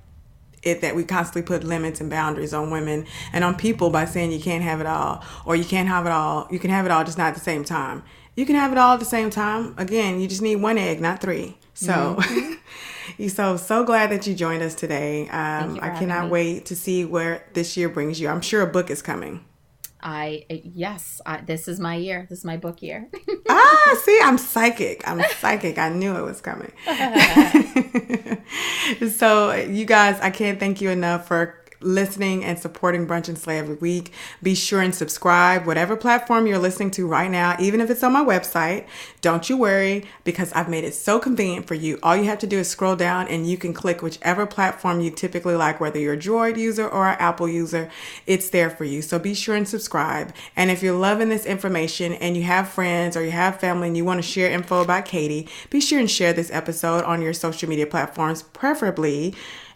it 0.66 0.82
that 0.82 0.96
we 0.96 1.04
constantly 1.04 1.44
put 1.44 1.64
limits 1.64 2.02
and 2.02 2.10
boundaries 2.10 2.54
on 2.54 2.72
women 2.72 3.06
and 3.32 3.44
on 3.44 3.56
people 3.56 3.90
by 3.90 4.04
saying 4.04 4.32
you 4.32 4.40
can't 4.40 4.64
have 4.64 4.82
it 4.82 4.88
all 4.88 5.24
or 5.46 5.56
you 5.56 5.64
can't 5.64 5.88
have 5.88 6.06
it 6.06 6.12
all. 6.12 6.48
You 6.52 6.60
can 6.60 6.72
have 6.72 6.86
it 6.86 6.92
all, 6.92 7.04
just 7.04 7.18
not 7.18 7.28
at 7.28 7.36
the 7.36 7.40
same 7.40 7.64
time. 7.64 8.04
You 8.36 8.46
can 8.46 8.56
have 8.56 8.72
it 8.72 8.78
all 8.78 8.96
at 8.96 9.00
the 9.00 9.06
same 9.06 9.30
time. 9.30 9.76
Again, 9.78 10.20
you 10.20 10.28
just 10.28 10.42
need 10.42 10.58
one 10.58 10.78
egg, 10.78 11.00
not 11.00 11.22
three. 11.22 11.58
So, 11.74 12.18
mm-hmm. 12.20 12.54
so 13.28 13.58
so 13.58 13.84
glad 13.84 14.12
that 14.12 14.28
you 14.28 14.34
joined 14.34 14.64
us 14.64 14.76
today. 14.76 15.28
Um, 15.30 15.80
I 15.82 15.98
cannot 15.98 16.30
wait 16.30 16.66
to 16.66 16.76
see 16.76 17.06
where 17.06 17.46
this 17.54 17.78
year 17.78 17.90
brings 17.90 18.20
you. 18.20 18.28
I'm 18.28 18.42
sure 18.42 18.62
a 18.62 18.68
book 18.68 18.90
is 18.90 19.02
coming. 19.02 19.46
I 20.02 20.46
yes, 20.50 21.20
I, 21.26 21.42
this 21.42 21.68
is 21.68 21.80
my 21.80 21.96
year. 21.96 22.28
This 22.30 22.40
is 22.40 22.46
my 22.46 22.58
book 22.58 22.84
year. 22.84 23.10
ah, 23.50 24.02
see, 24.04 24.20
I'm 24.24 24.38
psychic. 24.38 25.08
I'm 25.08 25.22
psychic. 25.40 25.80
I 25.80 25.90
knew 25.90 26.16
it 26.16 26.22
was 26.22 26.42
coming. 26.42 26.72
so, 29.12 29.54
you 29.54 29.86
guys, 29.86 30.20
I 30.22 30.30
can't 30.30 30.60
thank 30.60 30.80
you 30.80 30.92
enough 30.92 31.28
for 31.28 31.65
listening 31.82 32.44
and 32.44 32.58
supporting 32.60 33.08
Brunch 33.08 33.28
and 33.28 33.38
Slay 33.38 33.60
every 33.60 33.76
week. 33.76 34.12
Be 34.42 34.56
sure 34.56 34.82
and 34.82 34.94
subscribe, 34.94 35.66
whatever 35.66 35.96
platform 35.96 36.48
you're 36.48 36.60
listening 36.60 36.92
to 36.92 37.08
right 37.08 37.30
now, 37.30 37.56
even 37.60 37.82
if 37.82 37.90
it's 37.90 38.04
on 38.04 38.14
my 38.14 38.24
website. 38.24 38.86
Don't 39.22 39.50
you 39.50 39.58
worry 39.58 40.06
because 40.24 40.52
I've 40.54 40.70
made 40.70 40.84
it 40.84 40.94
so 40.94 41.20
convenient 41.20 41.68
for 41.68 41.76
you. 41.76 42.00
All 42.04 42.16
you 42.16 42.26
have 42.26 42.40
to 42.40 42.48
do 42.48 42.60
is 42.60 42.70
scroll 42.70 42.96
down 42.96 43.28
and 43.28 43.50
you 43.50 43.58
can 43.58 43.74
click 43.74 44.02
whichever 44.02 44.46
platform 44.46 45.02
you 45.02 45.12
typically 45.12 45.56
like, 45.56 45.80
whether 45.80 46.00
you're 46.00 46.14
a 46.14 46.18
Droid 46.18 46.58
user 46.58 46.88
or 46.88 47.08
an 47.08 47.18
Apple 47.20 47.48
user, 47.48 47.90
it's 48.26 48.50
there 48.50 48.70
for 48.70 48.84
you. 48.84 49.02
So 49.02 49.20
be 49.20 49.34
sure 49.34 49.56
and 49.56 49.68
subscribe. 49.68 50.34
And 50.56 50.72
if 50.72 50.82
you're 50.84 50.98
loving 50.98 51.30
this 51.30 51.46
information 51.46 52.14
and 52.14 52.36
you 52.38 52.44
have 52.44 52.70
friends 52.70 53.18
or 53.18 53.24
you 53.24 53.32
have 53.32 53.60
family 53.60 53.88
and 53.88 53.98
you 53.98 54.06
want 54.06 54.20
to 54.20 54.28
share 54.28 54.52
info 54.52 54.82
about 54.82 55.06
Katie, 55.06 55.48
be 55.70 55.80
sure 55.80 56.00
and 56.00 56.10
share 56.10 56.34
this 56.34 56.52
episode 56.52 57.04
on 57.04 57.22
your 57.22 57.34
social 57.34 57.70
media 57.70 57.88
platforms, 57.88 58.44
preferably 58.44 59.36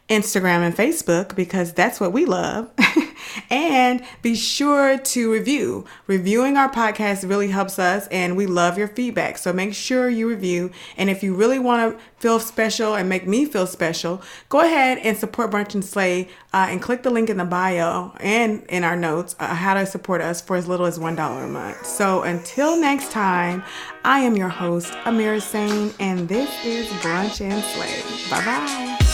Instagram 0.10 0.62
and 0.62 0.76
Facebook 0.76 1.36
because 1.36 1.72
that's 1.74 2.00
what 2.00 2.12
we 2.12 2.26
love. 2.26 2.70
and 3.50 4.04
be 4.22 4.36
sure 4.36 4.98
to 4.98 5.32
review. 5.32 5.86
Reviewing 6.08 6.58
our 6.58 6.70
podcast 6.70 7.28
really 7.28 7.50
helps 7.50 7.80
us 7.80 8.08
and 8.08 8.36
we 8.36 8.46
love 8.46 8.78
your 8.78 8.88
feedback. 8.88 9.38
So 9.38 9.54
make 9.54 9.74
sure 9.74 10.10
you 10.10 10.28
review. 10.28 10.72
And 10.98 11.10
if 11.10 11.24
you 11.24 11.36
really 11.36 11.60
want 11.60 11.98
to 11.98 12.04
feel 12.18 12.40
special 12.40 12.96
and 12.96 13.08
make 13.08 13.28
me 13.28 13.46
feel 13.46 13.68
special, 13.68 14.22
go 14.50 14.62
ahead 14.62 14.98
and 15.00 15.16
support 15.18 15.52
Brunch 15.52 15.74
and 15.74 15.86
Slay 15.86 16.28
uh, 16.54 16.68
and 16.70 16.82
click 16.82 17.04
the 17.04 17.12
link 17.12 17.30
in 17.30 17.38
the 17.38 17.46
bio 17.46 18.12
and 18.20 18.64
in 18.70 18.84
our 18.84 18.96
notes 18.96 19.36
uh, 19.40 19.54
how 19.54 19.76
to 19.76 19.86
support 19.86 20.22
us 20.22 20.42
for 20.42 20.56
as 20.56 20.68
little 20.68 20.86
as 20.86 20.98
$1 20.98 21.44
a 21.44 21.48
month. 21.48 21.86
So 21.86 22.24
until 22.24 22.80
next 22.80 23.12
time, 23.12 23.64
I 24.04 24.22
am 24.22 24.36
your 24.36 24.50
host, 24.50 24.92
Amira 25.04 25.42
Sane, 25.42 25.94
and 26.00 26.28
this 26.28 26.50
is 26.66 26.88
Brunch 27.04 27.42
and 27.42 27.64
Slay. 27.64 28.30
Bye 28.30 28.46
bye. 28.46 29.09